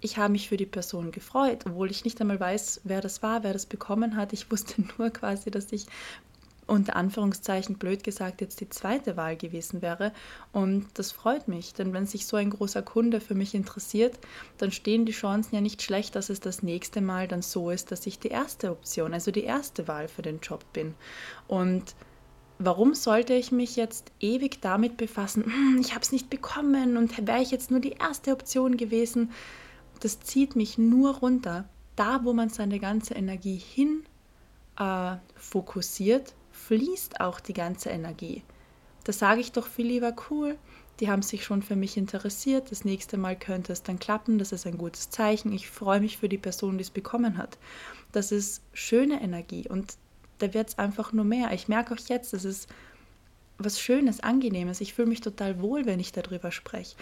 ich 0.00 0.16
habe 0.16 0.32
mich 0.32 0.48
für 0.48 0.56
die 0.56 0.66
Person 0.66 1.10
gefreut, 1.10 1.64
obwohl 1.66 1.90
ich 1.90 2.04
nicht 2.04 2.20
einmal 2.20 2.40
weiß, 2.40 2.82
wer 2.84 3.00
das 3.00 3.22
war, 3.22 3.42
wer 3.42 3.52
das 3.52 3.66
bekommen 3.66 4.16
hat. 4.16 4.32
Ich 4.32 4.50
wusste 4.50 4.82
nur 4.98 5.10
quasi, 5.10 5.50
dass 5.50 5.72
ich 5.72 5.86
unter 6.70 6.94
Anführungszeichen 6.94 7.78
blöd 7.78 8.04
gesagt 8.04 8.40
jetzt 8.40 8.60
die 8.60 8.68
zweite 8.68 9.16
Wahl 9.16 9.36
gewesen 9.36 9.82
wäre. 9.82 10.12
Und 10.52 10.86
das 10.94 11.10
freut 11.10 11.48
mich, 11.48 11.74
denn 11.74 11.92
wenn 11.92 12.06
sich 12.06 12.26
so 12.26 12.36
ein 12.36 12.50
großer 12.50 12.82
Kunde 12.82 13.20
für 13.20 13.34
mich 13.34 13.54
interessiert, 13.54 14.18
dann 14.58 14.70
stehen 14.70 15.04
die 15.04 15.12
Chancen 15.12 15.56
ja 15.56 15.60
nicht 15.60 15.82
schlecht, 15.82 16.14
dass 16.14 16.30
es 16.30 16.38
das 16.38 16.62
nächste 16.62 17.00
Mal 17.00 17.26
dann 17.26 17.42
so 17.42 17.70
ist, 17.70 17.90
dass 17.90 18.06
ich 18.06 18.20
die 18.20 18.28
erste 18.28 18.70
Option, 18.70 19.12
also 19.12 19.32
die 19.32 19.42
erste 19.42 19.88
Wahl 19.88 20.06
für 20.06 20.22
den 20.22 20.38
Job 20.38 20.64
bin. 20.72 20.94
Und 21.48 21.96
warum 22.60 22.94
sollte 22.94 23.34
ich 23.34 23.50
mich 23.50 23.74
jetzt 23.74 24.12
ewig 24.20 24.60
damit 24.60 24.96
befassen, 24.96 25.44
hm, 25.44 25.78
ich 25.80 25.90
habe 25.90 26.02
es 26.02 26.12
nicht 26.12 26.30
bekommen 26.30 26.96
und 26.96 27.26
wäre 27.26 27.42
ich 27.42 27.50
jetzt 27.50 27.72
nur 27.72 27.80
die 27.80 27.96
erste 28.00 28.30
Option 28.30 28.76
gewesen? 28.76 29.32
Das 29.98 30.20
zieht 30.20 30.54
mich 30.54 30.78
nur 30.78 31.16
runter. 31.16 31.68
Da, 31.96 32.20
wo 32.24 32.32
man 32.32 32.48
seine 32.48 32.78
ganze 32.78 33.14
Energie 33.14 33.58
hin 33.58 34.04
äh, 34.78 35.16
fokussiert, 35.34 36.34
fließt 36.66 37.20
auch 37.20 37.40
die 37.40 37.52
ganze 37.52 37.90
Energie. 37.90 38.42
Da 39.04 39.12
sage 39.12 39.40
ich 39.40 39.52
doch 39.52 39.66
viel 39.66 39.86
lieber, 39.86 40.14
cool, 40.30 40.56
die 41.00 41.08
haben 41.08 41.22
sich 41.22 41.44
schon 41.44 41.62
für 41.62 41.76
mich 41.76 41.96
interessiert, 41.96 42.70
das 42.70 42.84
nächste 42.84 43.16
Mal 43.16 43.36
könnte 43.36 43.72
es 43.72 43.82
dann 43.82 43.98
klappen, 43.98 44.38
das 44.38 44.52
ist 44.52 44.66
ein 44.66 44.76
gutes 44.76 45.10
Zeichen, 45.10 45.52
ich 45.52 45.70
freue 45.70 46.00
mich 46.00 46.18
für 46.18 46.28
die 46.28 46.38
Person, 46.38 46.76
die 46.76 46.82
es 46.82 46.90
bekommen 46.90 47.38
hat. 47.38 47.58
Das 48.12 48.32
ist 48.32 48.62
schöne 48.74 49.22
Energie 49.22 49.66
und 49.68 49.94
da 50.38 50.52
wird 50.52 50.68
es 50.68 50.78
einfach 50.78 51.12
nur 51.12 51.24
mehr. 51.24 51.52
Ich 51.52 51.68
merke 51.68 51.94
auch 51.94 52.08
jetzt, 52.08 52.32
das 52.32 52.44
ist 52.44 52.68
was 53.58 53.80
Schönes, 53.80 54.20
Angenehmes. 54.20 54.80
Ich 54.80 54.94
fühle 54.94 55.08
mich 55.08 55.20
total 55.20 55.60
wohl, 55.60 55.86
wenn 55.86 56.00
ich 56.00 56.12
darüber 56.12 56.50
spreche. 56.50 56.96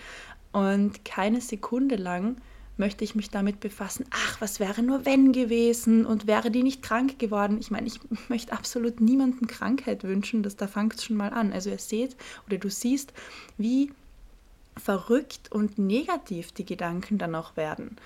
Und 0.52 1.04
keine 1.04 1.40
Sekunde 1.40 1.96
lang 1.96 2.36
möchte 2.78 3.04
ich 3.04 3.14
mich 3.14 3.30
damit 3.30 3.60
befassen, 3.60 4.06
ach, 4.10 4.40
was 4.40 4.60
wäre 4.60 4.82
nur 4.82 5.04
wenn 5.04 5.32
gewesen 5.32 6.06
und 6.06 6.26
wäre 6.26 6.50
die 6.50 6.62
nicht 6.62 6.82
krank 6.82 7.18
geworden. 7.18 7.58
Ich 7.60 7.70
meine, 7.70 7.86
ich 7.86 8.00
möchte 8.28 8.52
absolut 8.52 9.00
niemandem 9.00 9.46
Krankheit 9.46 10.04
wünschen, 10.04 10.42
das, 10.42 10.56
da 10.56 10.66
fängt 10.66 10.94
es 10.94 11.04
schon 11.04 11.16
mal 11.16 11.32
an. 11.32 11.52
Also 11.52 11.70
ihr 11.70 11.78
seht 11.78 12.16
oder 12.46 12.58
du 12.58 12.70
siehst, 12.70 13.12
wie 13.56 13.92
verrückt 14.76 15.50
und 15.50 15.78
negativ 15.78 16.52
die 16.52 16.64
Gedanken 16.64 17.18
dann 17.18 17.34
auch 17.34 17.56
werden. 17.56 17.96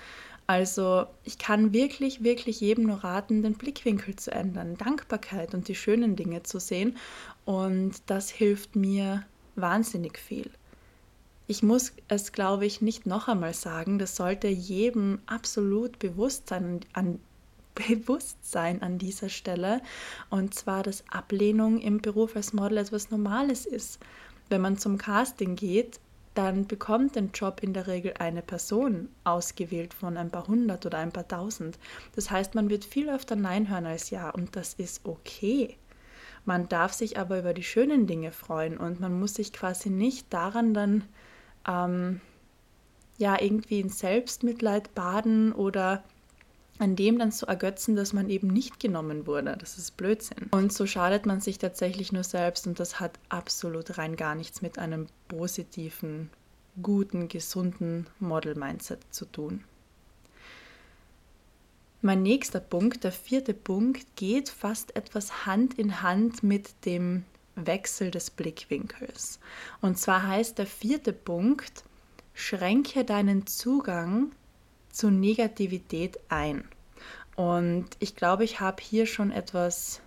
Also 0.45 1.05
ich 1.23 1.37
kann 1.37 1.71
wirklich, 1.71 2.23
wirklich 2.23 2.59
jedem 2.59 2.85
nur 2.85 2.97
raten, 2.97 3.43
den 3.43 3.53
Blickwinkel 3.53 4.15
zu 4.17 4.31
ändern, 4.31 4.77
Dankbarkeit 4.77 5.53
und 5.53 5.67
die 5.67 5.75
schönen 5.75 6.15
Dinge 6.15 6.43
zu 6.43 6.59
sehen. 6.59 6.97
Und 7.45 7.93
das 8.07 8.29
hilft 8.29 8.75
mir 8.75 9.23
wahnsinnig 9.55 10.17
viel. 10.17 10.51
Ich 11.45 11.61
muss 11.61 11.93
es, 12.07 12.31
glaube 12.31 12.65
ich, 12.65 12.81
nicht 12.81 13.05
noch 13.05 13.27
einmal 13.27 13.53
sagen, 13.53 13.99
das 13.99 14.15
sollte 14.15 14.47
jedem 14.47 15.19
absolut 15.25 15.99
bewusst 15.99 16.47
sein 16.47 16.79
an, 16.93 17.19
Bewusstsein 17.75 18.81
an 18.81 18.97
dieser 18.97 19.29
Stelle. 19.29 19.81
Und 20.29 20.53
zwar, 20.53 20.83
dass 20.83 21.03
Ablehnung 21.09 21.79
im 21.81 22.01
Beruf 22.01 22.35
als 22.35 22.53
Model 22.53 22.77
etwas 22.77 23.09
Normales 23.09 23.65
ist. 23.65 23.99
Wenn 24.49 24.61
man 24.61 24.77
zum 24.77 24.97
Casting 24.97 25.55
geht, 25.55 25.99
dann 26.33 26.65
bekommt 26.65 27.15
den 27.15 27.31
Job 27.31 27.61
in 27.61 27.73
der 27.73 27.87
Regel 27.87 28.13
eine 28.19 28.41
Person 28.41 29.09
ausgewählt 29.23 29.93
von 29.93 30.17
ein 30.17 30.31
paar 30.31 30.47
hundert 30.47 30.85
oder 30.85 30.97
ein 30.97 31.11
paar 31.11 31.27
tausend. 31.27 31.77
Das 32.15 32.31
heißt, 32.31 32.55
man 32.55 32.69
wird 32.69 32.85
viel 32.85 33.09
öfter 33.09 33.35
Nein 33.35 33.69
hören 33.69 33.85
als 33.85 34.09
Ja 34.09 34.29
und 34.29 34.55
das 34.55 34.73
ist 34.75 35.05
okay. 35.05 35.77
Man 36.45 36.67
darf 36.67 36.93
sich 36.93 37.19
aber 37.19 37.39
über 37.39 37.53
die 37.53 37.63
schönen 37.63 38.07
Dinge 38.07 38.31
freuen 38.31 38.77
und 38.77 38.99
man 38.99 39.17
muss 39.19 39.35
sich 39.35 39.53
quasi 39.53 39.89
nicht 39.89 40.33
daran 40.33 40.73
dann 40.73 41.03
ähm, 41.67 42.21
ja 43.17 43.39
irgendwie 43.41 43.79
in 43.79 43.89
Selbstmitleid 43.89 44.93
baden 44.95 45.53
oder 45.53 46.03
an 46.79 46.95
dem 46.95 47.19
dann 47.19 47.31
zu 47.31 47.45
ergötzen, 47.45 47.95
dass 47.95 48.13
man 48.13 48.29
eben 48.29 48.47
nicht 48.47 48.79
genommen 48.79 49.27
wurde. 49.27 49.55
Das 49.59 49.77
ist 49.77 49.95
Blödsinn. 49.95 50.47
Und 50.51 50.73
so 50.73 50.87
schadet 50.87 51.25
man 51.25 51.39
sich 51.39 51.59
tatsächlich 51.59 52.11
nur 52.11 52.23
selbst 52.23 52.65
und 52.67 52.79
das 52.79 52.99
hat 52.99 53.19
absolut 53.29 53.97
rein 53.97 54.15
gar 54.15 54.35
nichts 54.35 54.61
mit 54.61 54.79
einem 54.79 55.07
positiven, 55.27 56.29
guten, 56.81 57.27
gesunden 57.27 58.07
Model-Mindset 58.19 58.99
zu 59.11 59.25
tun. 59.25 59.63
Mein 62.01 62.23
nächster 62.23 62.59
Punkt, 62.59 63.05
der 63.05 63.13
vierte 63.13 63.53
Punkt, 63.53 64.05
geht 64.17 64.49
fast 64.49 64.95
etwas 64.95 65.45
Hand 65.45 65.75
in 65.79 66.01
Hand 66.01 66.43
mit 66.43 66.85
dem 66.85 67.23
Wechsel 67.55 68.11
des 68.11 68.29
Blickwinkels. 68.29 69.39
Und 69.81 69.97
zwar 69.97 70.27
heißt 70.27 70.57
der 70.57 70.67
vierte 70.67 71.13
Punkt, 71.13 71.83
schränke 72.33 73.05
deinen 73.05 73.47
Zugang 73.47 74.31
zu 74.89 75.09
Negativität 75.09 76.19
ein. 76.29 76.67
Und 77.35 77.87
ich 77.99 78.15
glaube, 78.15 78.43
ich 78.43 78.59
habe 78.59 78.81
hier 78.81 79.05
schon 79.05 79.31
etwas 79.31 80.01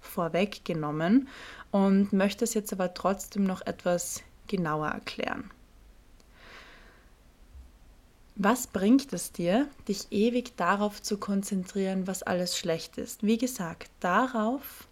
vorweggenommen 0.00 1.28
und 1.70 2.12
möchte 2.12 2.44
es 2.44 2.54
jetzt 2.54 2.72
aber 2.72 2.94
trotzdem 2.94 3.44
noch 3.44 3.64
etwas 3.66 4.22
genauer 4.46 4.88
erklären. 4.88 5.50
Was 8.38 8.66
bringt 8.66 9.12
es 9.14 9.32
dir, 9.32 9.66
dich 9.88 10.08
ewig 10.10 10.56
darauf 10.56 11.02
zu 11.02 11.16
konzentrieren, 11.16 12.06
was 12.06 12.22
alles 12.22 12.58
schlecht 12.58 12.98
ist? 12.98 13.22
Wie 13.22 13.38
gesagt, 13.38 13.90
darauf, 14.00 14.85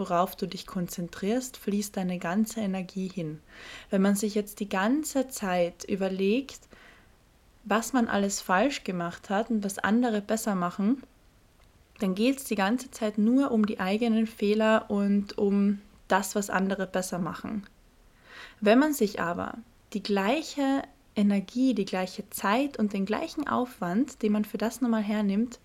worauf 0.00 0.34
du 0.34 0.46
dich 0.46 0.66
konzentrierst, 0.66 1.56
fließt 1.56 1.96
deine 1.96 2.18
ganze 2.18 2.60
Energie 2.60 3.06
hin. 3.06 3.38
Wenn 3.90 4.02
man 4.02 4.16
sich 4.16 4.34
jetzt 4.34 4.58
die 4.58 4.68
ganze 4.68 5.28
Zeit 5.28 5.84
überlegt, 5.84 6.60
was 7.62 7.92
man 7.92 8.08
alles 8.08 8.40
falsch 8.40 8.82
gemacht 8.82 9.30
hat 9.30 9.50
und 9.50 9.62
was 9.62 9.78
andere 9.78 10.20
besser 10.20 10.56
machen, 10.56 11.02
dann 12.00 12.14
geht 12.14 12.38
es 12.38 12.44
die 12.44 12.56
ganze 12.56 12.90
Zeit 12.90 13.18
nur 13.18 13.52
um 13.52 13.66
die 13.66 13.78
eigenen 13.78 14.26
Fehler 14.26 14.86
und 14.88 15.38
um 15.38 15.80
das, 16.08 16.34
was 16.34 16.50
andere 16.50 16.86
besser 16.86 17.18
machen. 17.18 17.66
Wenn 18.60 18.78
man 18.78 18.94
sich 18.94 19.20
aber 19.20 19.58
die 19.92 20.02
gleiche 20.02 20.82
Energie, 21.14 21.74
die 21.74 21.84
gleiche 21.84 22.28
Zeit 22.30 22.78
und 22.78 22.92
den 22.94 23.04
gleichen 23.04 23.46
Aufwand, 23.46 24.22
den 24.22 24.32
man 24.32 24.44
für 24.44 24.58
das 24.58 24.80
nochmal 24.80 25.02
hernimmt, 25.02 25.60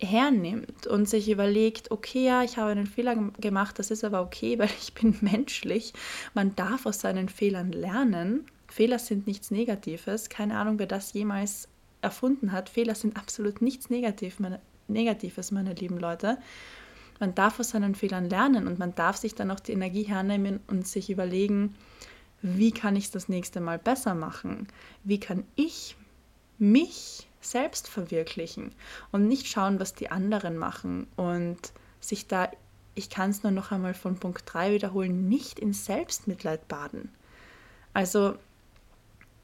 hernimmt 0.00 0.86
und 0.86 1.08
sich 1.08 1.28
überlegt, 1.28 1.90
okay, 1.90 2.26
ja, 2.26 2.42
ich 2.42 2.56
habe 2.56 2.70
einen 2.70 2.86
Fehler 2.86 3.16
gemacht, 3.40 3.78
das 3.78 3.90
ist 3.90 4.04
aber 4.04 4.22
okay, 4.22 4.58
weil 4.58 4.70
ich 4.80 4.94
bin 4.94 5.16
menschlich. 5.20 5.92
Man 6.34 6.54
darf 6.56 6.86
aus 6.86 7.00
seinen 7.00 7.28
Fehlern 7.28 7.72
lernen. 7.72 8.46
Fehler 8.68 8.98
sind 8.98 9.26
nichts 9.26 9.50
Negatives. 9.50 10.28
Keine 10.28 10.58
Ahnung, 10.58 10.78
wer 10.78 10.86
das 10.86 11.12
jemals 11.12 11.68
erfunden 12.00 12.52
hat. 12.52 12.68
Fehler 12.68 12.94
sind 12.94 13.16
absolut 13.16 13.60
nichts 13.60 13.90
Negatives, 13.90 15.50
meine 15.50 15.74
lieben 15.74 15.98
Leute. 15.98 16.38
Man 17.18 17.34
darf 17.34 17.58
aus 17.58 17.70
seinen 17.70 17.94
Fehlern 17.94 18.30
lernen 18.30 18.68
und 18.68 18.78
man 18.78 18.94
darf 18.94 19.16
sich 19.16 19.34
dann 19.34 19.50
auch 19.50 19.60
die 19.60 19.72
Energie 19.72 20.04
hernehmen 20.04 20.60
und 20.68 20.86
sich 20.86 21.10
überlegen, 21.10 21.74
wie 22.42 22.70
kann 22.70 22.94
ich 22.94 23.10
das 23.10 23.28
nächste 23.28 23.60
Mal 23.60 23.78
besser 23.78 24.14
machen? 24.14 24.68
Wie 25.02 25.18
kann 25.18 25.42
ich 25.56 25.96
mich 26.58 27.27
selbst 27.40 27.88
verwirklichen 27.88 28.72
und 29.12 29.28
nicht 29.28 29.46
schauen, 29.46 29.80
was 29.80 29.94
die 29.94 30.10
anderen 30.10 30.56
machen 30.56 31.06
und 31.16 31.58
sich 32.00 32.26
da, 32.26 32.50
ich 32.94 33.10
kann 33.10 33.30
es 33.30 33.42
nur 33.42 33.52
noch 33.52 33.70
einmal 33.70 33.94
von 33.94 34.16
Punkt 34.18 34.42
3 34.46 34.74
wiederholen, 34.74 35.28
nicht 35.28 35.58
in 35.58 35.72
Selbstmitleid 35.72 36.68
baden. 36.68 37.10
Also 37.94 38.34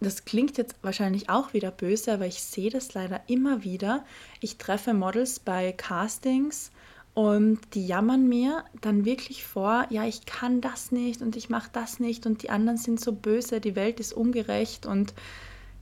das 0.00 0.24
klingt 0.24 0.58
jetzt 0.58 0.76
wahrscheinlich 0.82 1.30
auch 1.30 1.54
wieder 1.54 1.70
böse, 1.70 2.12
aber 2.12 2.26
ich 2.26 2.42
sehe 2.42 2.70
das 2.70 2.94
leider 2.94 3.22
immer 3.26 3.64
wieder. 3.64 4.04
Ich 4.40 4.58
treffe 4.58 4.92
Models 4.92 5.38
bei 5.38 5.72
Castings 5.72 6.70
und 7.14 7.60
die 7.74 7.86
jammern 7.86 8.28
mir 8.28 8.64
dann 8.80 9.04
wirklich 9.04 9.44
vor, 9.44 9.86
ja, 9.90 10.04
ich 10.04 10.26
kann 10.26 10.60
das 10.60 10.90
nicht 10.90 11.22
und 11.22 11.36
ich 11.36 11.48
mache 11.48 11.70
das 11.72 12.00
nicht 12.00 12.26
und 12.26 12.42
die 12.42 12.50
anderen 12.50 12.76
sind 12.76 13.00
so 13.00 13.12
böse, 13.12 13.60
die 13.60 13.76
Welt 13.76 14.00
ist 14.00 14.12
ungerecht 14.12 14.84
und 14.84 15.14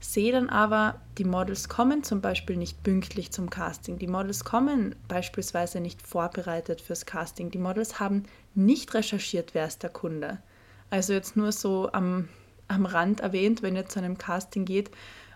sehe 0.05 0.31
dann 0.31 0.49
aber, 0.49 1.01
die 1.17 1.23
Models 1.23 1.69
kommen 1.69 2.03
zum 2.03 2.21
Beispiel 2.21 2.57
nicht 2.57 2.83
pünktlich 2.83 3.31
zum 3.31 3.49
Casting. 3.49 3.99
Die 3.99 4.07
Models 4.07 4.43
kommen 4.43 4.95
beispielsweise 5.07 5.79
nicht 5.79 6.05
vorbereitet 6.05 6.81
fürs 6.81 7.05
Casting. 7.05 7.51
Die 7.51 7.57
Models 7.57 7.99
haben 7.99 8.23
nicht 8.55 8.93
recherchiert, 8.93 9.53
wer 9.53 9.67
ist 9.67 9.83
der 9.83 9.89
Kunde. 9.89 10.39
Also 10.89 11.13
jetzt 11.13 11.35
nur 11.35 11.51
so 11.51 11.91
am, 11.91 12.27
am 12.67 12.85
Rand 12.85 13.21
erwähnt, 13.21 13.61
wenn 13.61 13.75
ihr 13.75 13.87
zu 13.87 13.99
einem 13.99 14.17
Casting 14.17 14.65
geht, 14.65 14.91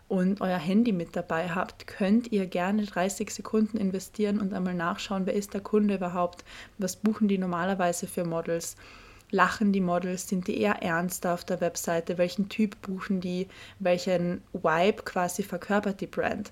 und 0.07 0.39
euer 0.41 0.57
Handy 0.57 0.91
mit 0.91 1.15
dabei 1.15 1.49
habt, 1.49 1.87
könnt 1.87 2.31
ihr 2.31 2.45
gerne 2.47 2.85
30 2.85 3.29
Sekunden 3.29 3.77
investieren 3.77 4.39
und 4.39 4.53
einmal 4.53 4.73
nachschauen, 4.73 5.25
wer 5.25 5.33
ist 5.33 5.53
der 5.53 5.61
Kunde 5.61 5.95
überhaupt, 5.95 6.45
was 6.77 6.95
buchen 6.95 7.27
die 7.27 7.37
normalerweise 7.37 8.07
für 8.07 8.23
Models, 8.23 8.77
lachen 9.29 9.73
die 9.73 9.81
Models, 9.81 10.27
sind 10.27 10.47
die 10.47 10.59
eher 10.59 10.81
ernster 10.81 11.33
auf 11.33 11.43
der 11.43 11.61
Webseite, 11.61 12.17
welchen 12.17 12.49
Typ 12.49 12.81
buchen 12.81 13.19
die, 13.19 13.47
welchen 13.79 14.41
Vibe 14.53 15.03
quasi 15.03 15.43
verkörpert 15.43 16.01
die 16.01 16.07
Brand. 16.07 16.51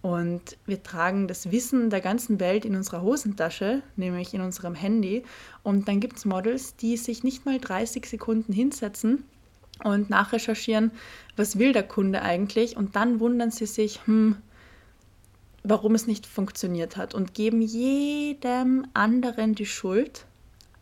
Und 0.00 0.58
wir 0.66 0.82
tragen 0.82 1.28
das 1.28 1.50
Wissen 1.50 1.88
der 1.88 2.02
ganzen 2.02 2.38
Welt 2.38 2.66
in 2.66 2.76
unserer 2.76 3.00
Hosentasche, 3.00 3.82
nämlich 3.96 4.34
in 4.34 4.42
unserem 4.42 4.74
Handy. 4.74 5.22
Und 5.62 5.88
dann 5.88 6.00
gibt 6.00 6.18
es 6.18 6.26
Models, 6.26 6.76
die 6.76 6.98
sich 6.98 7.24
nicht 7.24 7.46
mal 7.46 7.58
30 7.58 8.04
Sekunden 8.04 8.52
hinsetzen 8.52 9.24
und 9.82 10.10
nachrecherchieren, 10.10 10.92
was 11.36 11.58
will 11.58 11.72
der 11.72 11.84
Kunde 11.84 12.22
eigentlich 12.22 12.76
und 12.76 12.96
dann 12.96 13.18
wundern 13.18 13.50
sie 13.50 13.66
sich, 13.66 14.00
hm, 14.06 14.36
warum 15.62 15.94
es 15.94 16.06
nicht 16.06 16.26
funktioniert 16.26 16.96
hat 16.96 17.14
und 17.14 17.34
geben 17.34 17.62
jedem 17.62 18.86
anderen 18.92 19.54
die 19.54 19.66
Schuld, 19.66 20.26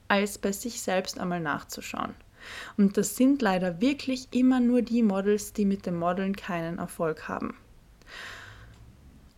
als 0.08 0.38
bei 0.38 0.52
sich 0.52 0.80
selbst 0.82 1.18
einmal 1.18 1.40
nachzuschauen. 1.40 2.14
Und 2.76 2.96
das 2.96 3.16
sind 3.16 3.42
leider 3.42 3.80
wirklich 3.80 4.28
immer 4.32 4.60
nur 4.60 4.82
die 4.82 5.02
Models, 5.02 5.52
die 5.52 5.64
mit 5.64 5.86
dem 5.86 5.98
Modeln 5.98 6.34
keinen 6.34 6.78
Erfolg 6.78 7.28
haben. 7.28 7.56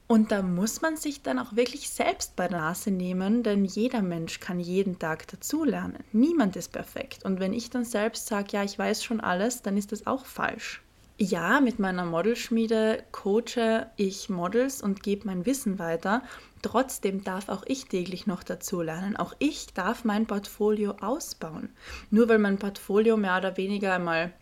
Und 0.06 0.32
da 0.32 0.42
muss 0.42 0.82
man 0.82 0.96
sich 0.96 1.22
dann 1.22 1.38
auch 1.38 1.56
wirklich 1.56 1.88
selbst 1.88 2.36
bei 2.36 2.46
der 2.46 2.58
Nase 2.58 2.90
nehmen, 2.90 3.42
denn 3.42 3.64
jeder 3.64 4.02
Mensch 4.02 4.38
kann 4.38 4.60
jeden 4.60 4.98
Tag 4.98 5.26
dazulernen. 5.28 6.04
Niemand 6.12 6.56
ist 6.56 6.72
perfekt. 6.72 7.24
Und 7.24 7.40
wenn 7.40 7.54
ich 7.54 7.70
dann 7.70 7.84
selbst 7.84 8.26
sage, 8.26 8.48
ja, 8.52 8.62
ich 8.62 8.78
weiß 8.78 9.02
schon 9.02 9.20
alles, 9.20 9.62
dann 9.62 9.78
ist 9.78 9.92
das 9.92 10.06
auch 10.06 10.26
falsch. 10.26 10.83
Ja, 11.16 11.60
mit 11.60 11.78
meiner 11.78 12.04
Modelschmiede 12.04 13.04
coache 13.12 13.86
ich 13.94 14.28
Models 14.28 14.82
und 14.82 15.04
gebe 15.04 15.26
mein 15.26 15.46
Wissen 15.46 15.78
weiter. 15.78 16.22
Trotzdem 16.60 17.22
darf 17.22 17.48
auch 17.48 17.62
ich 17.66 17.86
täglich 17.86 18.26
noch 18.26 18.42
dazulernen. 18.42 19.16
Auch 19.16 19.32
ich 19.38 19.72
darf 19.74 20.02
mein 20.04 20.26
Portfolio 20.26 20.96
ausbauen. 21.00 21.70
Nur 22.10 22.28
weil 22.28 22.40
mein 22.40 22.58
Portfolio 22.58 23.16
mehr 23.16 23.38
oder 23.38 23.56
weniger 23.56 23.94
einmal 23.94 24.32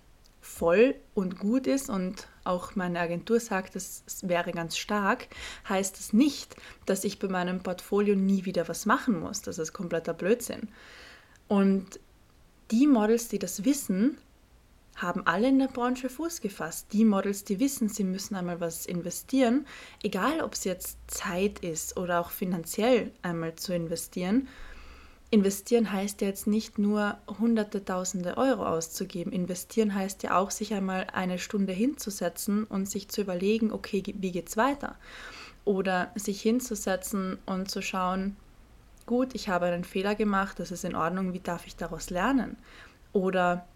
voll 0.40 0.94
und 1.14 1.38
gut 1.38 1.66
ist 1.66 1.90
und 1.90 2.26
auch 2.42 2.74
meine 2.74 3.00
Agentur 3.00 3.38
sagt, 3.38 3.76
es 3.76 4.02
wäre 4.22 4.50
ganz 4.52 4.78
stark, 4.78 5.28
heißt 5.68 5.96
es 5.96 6.06
das 6.06 6.12
nicht, 6.14 6.56
dass 6.87 7.04
ich 7.04 7.18
bei 7.18 7.28
meinem 7.28 7.62
Portfolio 7.62 8.16
nie 8.16 8.46
wieder 8.46 8.66
was 8.66 8.87
machen 8.87 9.20
muss. 9.20 9.42
Das 9.42 9.58
ist 9.58 9.74
kompletter 9.74 10.14
Blödsinn. 10.14 10.68
Und 11.48 12.00
die 12.70 12.87
Models, 12.87 13.28
die 13.28 13.38
das 13.38 13.66
wissen, 13.66 14.16
haben 14.96 15.26
alle 15.26 15.48
in 15.48 15.59
der 15.59 15.68
Branche 15.68 16.09
Fuß 16.09 16.40
gefasst. 16.40 16.88
Die 16.92 17.05
Models, 17.05 17.44
die 17.44 17.61
wissen, 17.61 17.88
sie 17.88 18.05
müssen 18.05 18.35
einmal 18.35 18.61
was 18.61 18.87
investieren, 18.87 19.66
egal 20.02 20.40
ob 20.40 20.55
es 20.55 20.64
jetzt 20.64 20.98
Zeit 21.07 21.61
ist 21.61 21.96
oder 21.96 22.20
auch 22.20 22.31
finanziell 22.31 23.11
einmal 23.22 23.55
zu 23.57 23.74
investieren, 23.74 24.48
Investieren 25.33 25.90
heißt 25.90 26.20
ja 26.20 26.26
jetzt 26.26 26.46
nicht 26.46 26.78
nur 26.78 27.16
hunderte, 27.26 27.83
tausende 27.83 28.37
Euro 28.37 28.66
auszugeben. 28.66 29.33
Investieren 29.33 29.94
heißt 29.94 30.22
ja 30.24 30.37
auch, 30.37 30.50
sich 30.50 30.74
einmal 30.74 31.07
eine 31.11 31.38
Stunde 31.38 31.72
hinzusetzen 31.72 32.64
und 32.64 32.85
sich 32.85 33.09
zu 33.09 33.22
überlegen, 33.22 33.72
okay, 33.72 34.02
wie 34.14 34.31
geht's 34.31 34.59
weiter? 34.59 34.96
Oder 35.64 36.12
sich 36.16 36.42
hinzusetzen 36.42 37.38
und 37.46 37.70
zu 37.70 37.81
schauen, 37.81 38.37
gut, 39.07 39.35
ich 39.35 39.48
habe 39.48 39.64
einen 39.66 39.85
Fehler 39.85 40.14
gemacht, 40.14 40.59
das 40.59 40.70
ist 40.70 40.85
in 40.85 40.94
Ordnung, 40.94 41.33
wie 41.33 41.40
darf 41.40 41.66
ich 41.66 41.76
daraus 41.76 42.11
lernen? 42.11 42.59
Oder 43.14 43.66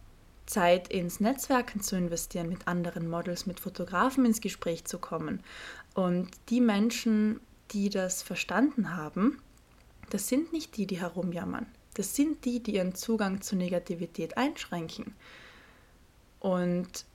Zeit 0.47 0.89
ins 0.89 1.21
Netzwerken 1.21 1.81
zu 1.81 1.97
investieren, 1.97 2.49
mit 2.49 2.67
anderen 2.69 3.09
Models, 3.09 3.47
mit 3.47 3.61
Fotografen 3.61 4.25
ins 4.25 4.41
Gespräch 4.41 4.85
zu 4.85 4.99
kommen. 4.99 5.43
Und 5.95 6.31
die 6.49 6.61
Menschen, 6.61 7.41
die 7.73 7.91
das 7.91 8.23
verstanden 8.23 8.97
haben, 8.97 9.43
das 10.11 10.29
sind 10.29 10.53
nicht 10.53 10.77
die, 10.77 10.87
die 10.87 11.01
herumjammern. 11.01 11.67
Das 11.95 12.15
sind 12.15 12.45
die, 12.45 12.63
die 12.63 12.77
ihren 12.77 12.95
Zugang 12.95 13.41
zur 13.41 13.59
Negativität 13.59 14.37
einschränken. 14.37 15.15
Und 16.41 17.07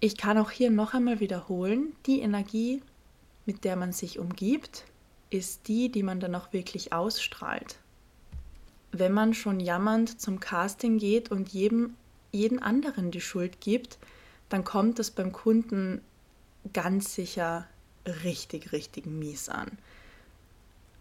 ich 0.00 0.16
kann 0.16 0.38
auch 0.38 0.50
hier 0.50 0.70
noch 0.70 0.94
einmal 0.94 1.20
wiederholen, 1.20 1.94
die 2.06 2.20
Energie, 2.20 2.82
mit 3.46 3.64
der 3.64 3.76
man 3.76 3.92
sich 3.92 4.18
umgibt, 4.18 4.84
ist 5.30 5.68
die, 5.68 5.90
die 5.90 6.02
man 6.02 6.20
dann 6.20 6.34
auch 6.34 6.52
wirklich 6.52 6.92
ausstrahlt. 6.92 7.78
Wenn 8.92 9.12
man 9.12 9.34
schon 9.34 9.60
jammernd 9.60 10.20
zum 10.20 10.40
Casting 10.40 10.98
geht 10.98 11.30
und 11.30 11.50
jedem, 11.50 11.94
jeden 12.32 12.58
anderen 12.62 13.10
die 13.10 13.20
Schuld 13.20 13.60
gibt, 13.60 13.98
dann 14.48 14.64
kommt 14.64 14.98
das 14.98 15.10
beim 15.10 15.32
Kunden 15.32 16.00
ganz 16.72 17.14
sicher 17.14 17.66
richtig, 18.24 18.72
richtig 18.72 19.06
mies 19.06 19.48
an. 19.48 19.78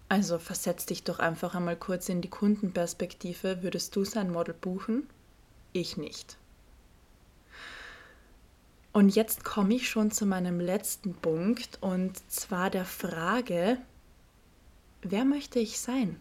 Also 0.10 0.40
versetz 0.40 0.86
dich 0.86 1.04
doch 1.04 1.20
einfach 1.20 1.54
einmal 1.54 1.76
kurz 1.76 2.08
in 2.10 2.22
die 2.22 2.30
Kundenperspektive. 2.30 3.62
Würdest 3.62 3.96
du 3.96 4.06
sein 4.06 4.32
Model 4.32 4.54
buchen? 4.54 5.08
Ich 5.74 5.98
nicht. 5.98 6.38
Und 8.94 9.16
jetzt 9.16 9.44
komme 9.44 9.76
ich 9.76 9.90
schon 9.90 10.12
zu 10.12 10.26
meinem 10.26 10.60
letzten 10.60 11.14
Punkt 11.14 11.78
und 11.82 12.18
zwar 12.32 12.70
der 12.70 12.86
Frage, 12.86 13.78
wer 15.02 15.26
möchte 15.26 15.60
ich 15.60 15.80
sein? 15.80 16.20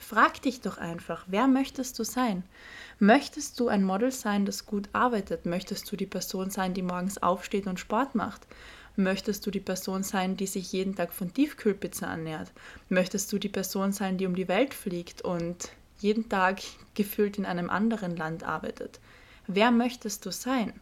Frag 0.00 0.40
dich 0.42 0.62
doch 0.62 0.78
einfach, 0.78 1.24
wer 1.28 1.46
möchtest 1.46 1.98
du 1.98 2.04
sein? 2.04 2.42
Möchtest 2.98 3.60
du 3.60 3.68
ein 3.68 3.84
Model 3.84 4.10
sein, 4.10 4.46
das 4.46 4.64
gut 4.64 4.88
arbeitet? 4.92 5.44
Möchtest 5.44 5.92
du 5.92 5.96
die 5.96 6.06
Person 6.06 6.50
sein, 6.50 6.72
die 6.72 6.82
morgens 6.82 7.22
aufsteht 7.22 7.66
und 7.66 7.78
Sport 7.78 8.14
macht? 8.14 8.46
Möchtest 8.96 9.46
du 9.46 9.50
die 9.50 9.60
Person 9.60 10.02
sein, 10.02 10.36
die 10.38 10.46
sich 10.46 10.72
jeden 10.72 10.96
Tag 10.96 11.12
von 11.12 11.32
Tiefkühlpizza 11.32 12.06
ernährt? 12.06 12.50
Möchtest 12.88 13.30
du 13.30 13.38
die 13.38 13.50
Person 13.50 13.92
sein, 13.92 14.16
die 14.16 14.26
um 14.26 14.34
die 14.34 14.48
Welt 14.48 14.72
fliegt 14.74 15.22
und 15.22 15.70
jeden 15.98 16.28
Tag 16.28 16.60
gefühlt 16.94 17.36
in 17.38 17.44
einem 17.44 17.68
anderen 17.68 18.16
Land 18.16 18.42
arbeitet? 18.42 19.00
Wer 19.46 19.70
möchtest 19.70 20.24
du 20.24 20.32
sein? 20.32 20.72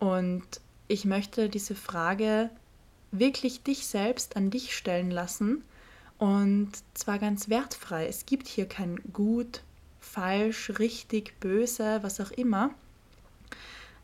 Und 0.00 0.60
ich 0.88 1.04
möchte 1.04 1.48
diese 1.48 1.76
Frage 1.76 2.50
wirklich 3.12 3.62
dich 3.62 3.86
selbst 3.86 4.36
an 4.36 4.50
dich 4.50 4.76
stellen 4.76 5.10
lassen 5.10 5.62
und 6.22 6.70
zwar 6.94 7.18
ganz 7.18 7.48
wertfrei. 7.48 8.06
Es 8.06 8.26
gibt 8.26 8.46
hier 8.46 8.66
kein 8.66 9.00
gut, 9.12 9.64
falsch, 9.98 10.70
richtig, 10.78 11.40
böse, 11.40 11.98
was 12.02 12.20
auch 12.20 12.30
immer. 12.30 12.70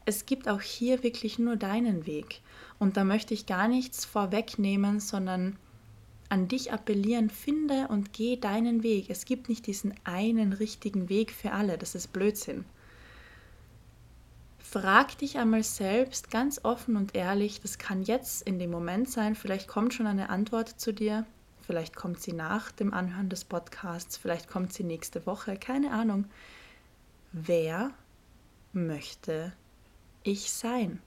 Es 0.05 0.27
gibt 0.27 0.49
auch 0.49 0.61
hier 0.61 1.05
wirklich 1.05 1.39
nur 1.39 1.55
deinen 1.55 2.07
Weg. 2.07 2.41
Und 2.81 2.97
da 2.97 3.05
möchte 3.05 3.35
ich 3.35 3.47
gar 3.47 3.69
nichts 3.69 4.05
vorwegnehmen, 4.05 4.99
sondern 4.99 5.55
an 6.29 6.49
dich 6.49 6.73
appellieren, 6.73 7.31
finde 7.31 7.87
und 7.87 8.13
geh 8.13 8.35
deinen 8.35 8.83
Weg. 8.83 9.11
Es 9.11 9.25
gibt 9.25 9.49
nicht 9.49 9.69
diesen 9.69 9.95
einen 10.03 10.53
richtigen 10.53 11.09
Weg 11.09 11.31
für 11.31 11.53
alle, 11.53 11.79
das 11.79 11.95
ist 11.95 12.13
Blödsinn. 12.13 12.65
Frag 14.59 15.17
dich 15.19 15.39
einmal 15.39 15.63
selbst 15.63 16.33
ganz 16.33 16.65
offen 16.65 16.97
und 16.97 17.15
ehrlich, 17.15 17.61
das 17.61 17.79
kann 17.79 18.03
jetzt 18.03 18.43
in 18.43 18.59
dem 18.59 18.73
Moment 18.73 19.09
sein, 19.09 19.37
vielleicht 19.37 19.69
kommt 19.69 19.95
schon 19.95 20.09
eine 20.09 20.31
Antwort 20.31 20.81
zu 20.81 20.93
dir, 20.93 21.25
vielleicht 21.69 21.95
kommt 21.95 22.23
sie 22.23 22.33
nach 22.33 22.73
dem 22.73 22.95
Anhören 22.95 23.29
des 23.29 23.45
Podcasts, 23.45 24.17
vielleicht 24.17 24.49
kommt 24.49 24.73
sie 24.73 24.85
nächste 24.85 25.27
Woche, 25.27 25.59
keine 25.59 25.93
Ahnung. 25.93 26.25
Wer 27.33 27.91
möchte 28.73 29.53
ich 30.23 30.51
sein? 30.51 31.03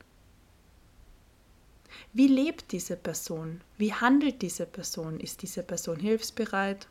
Wie 2.14 2.28
lebt 2.28 2.72
diese 2.74 2.96
Person? 2.96 3.62
Wie 3.80 3.92
handelt 3.92 4.44
diese 4.44 4.68
Person? 4.68 5.20
Ist 5.20 5.42
diese 5.42 5.64
Person 5.64 6.00
hilfsbereit? 6.00 6.88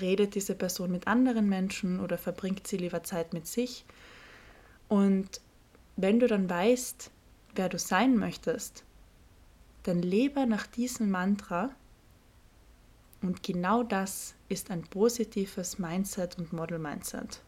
Redet 0.00 0.34
diese 0.34 0.56
Person 0.56 0.90
mit 0.90 1.06
anderen 1.06 1.48
Menschen 1.48 2.00
oder 2.00 2.18
verbringt 2.18 2.66
sie 2.66 2.78
lieber 2.78 3.04
Zeit 3.04 3.32
mit 3.32 3.46
sich? 3.46 3.84
Und 4.88 5.40
wenn 5.96 6.18
du 6.18 6.26
dann 6.26 6.50
weißt, 6.50 7.12
wer 7.54 7.68
du 7.68 7.78
sein 7.78 8.16
möchtest, 8.16 8.82
dann 9.84 10.02
lebe 10.02 10.44
nach 10.48 10.66
diesem 10.66 11.12
Mantra. 11.12 11.70
Und 13.24 13.42
genau 13.42 13.82
das 13.82 14.34
ist 14.50 14.70
ein 14.70 14.82
positives 14.82 15.78
Mindset 15.78 16.36
und 16.36 16.52
Model 16.52 16.78
Mindset. 16.78 17.40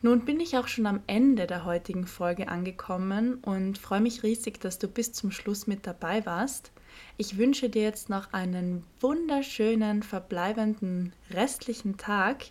Nun 0.00 0.24
bin 0.24 0.38
ich 0.38 0.56
auch 0.56 0.68
schon 0.68 0.86
am 0.86 1.00
Ende 1.08 1.48
der 1.48 1.64
heutigen 1.64 2.06
Folge 2.06 2.46
angekommen 2.46 3.34
und 3.42 3.76
freue 3.76 4.00
mich 4.00 4.22
riesig, 4.22 4.60
dass 4.60 4.78
du 4.78 4.86
bis 4.86 5.12
zum 5.12 5.32
Schluss 5.32 5.66
mit 5.66 5.88
dabei 5.88 6.24
warst. 6.24 6.70
Ich 7.16 7.36
wünsche 7.36 7.68
dir 7.68 7.82
jetzt 7.82 8.08
noch 8.08 8.32
einen 8.32 8.84
wunderschönen 9.00 10.04
verbleibenden 10.04 11.12
restlichen 11.32 11.96
Tag 11.96 12.44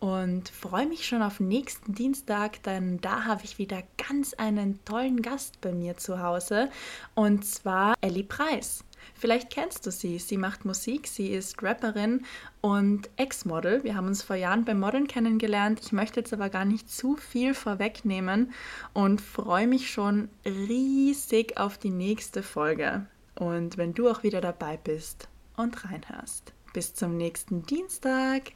und 0.00 0.48
freue 0.48 0.86
mich 0.86 1.06
schon 1.06 1.22
auf 1.22 1.38
nächsten 1.38 1.94
Dienstag, 1.94 2.60
denn 2.64 3.00
da 3.00 3.24
habe 3.24 3.44
ich 3.44 3.58
wieder 3.58 3.84
ganz 4.08 4.34
einen 4.34 4.84
tollen 4.84 5.22
Gast 5.22 5.60
bei 5.60 5.70
mir 5.70 5.96
zu 5.96 6.20
Hause 6.20 6.70
und 7.14 7.44
zwar 7.44 7.94
Ellie 8.00 8.24
Preis. 8.24 8.82
Vielleicht 9.14 9.50
kennst 9.50 9.86
du 9.86 9.90
sie. 9.90 10.18
Sie 10.18 10.36
macht 10.36 10.64
Musik, 10.64 11.06
sie 11.06 11.28
ist 11.28 11.62
Rapperin 11.62 12.24
und 12.60 13.10
Ex-Model. 13.16 13.84
Wir 13.84 13.96
haben 13.96 14.06
uns 14.06 14.22
vor 14.22 14.36
Jahren 14.36 14.64
beim 14.64 14.80
Modeln 14.80 15.06
kennengelernt. 15.06 15.80
Ich 15.82 15.92
möchte 15.92 16.20
jetzt 16.20 16.32
aber 16.32 16.48
gar 16.48 16.64
nicht 16.64 16.90
zu 16.90 17.16
viel 17.16 17.54
vorwegnehmen 17.54 18.52
und 18.92 19.20
freue 19.20 19.66
mich 19.66 19.90
schon 19.90 20.28
riesig 20.44 21.58
auf 21.58 21.78
die 21.78 21.90
nächste 21.90 22.42
Folge. 22.42 23.06
Und 23.34 23.76
wenn 23.76 23.94
du 23.94 24.08
auch 24.08 24.22
wieder 24.22 24.40
dabei 24.40 24.76
bist 24.76 25.28
und 25.56 25.84
reinhörst. 25.84 26.52
Bis 26.72 26.94
zum 26.94 27.16
nächsten 27.16 27.64
Dienstag. 27.66 28.52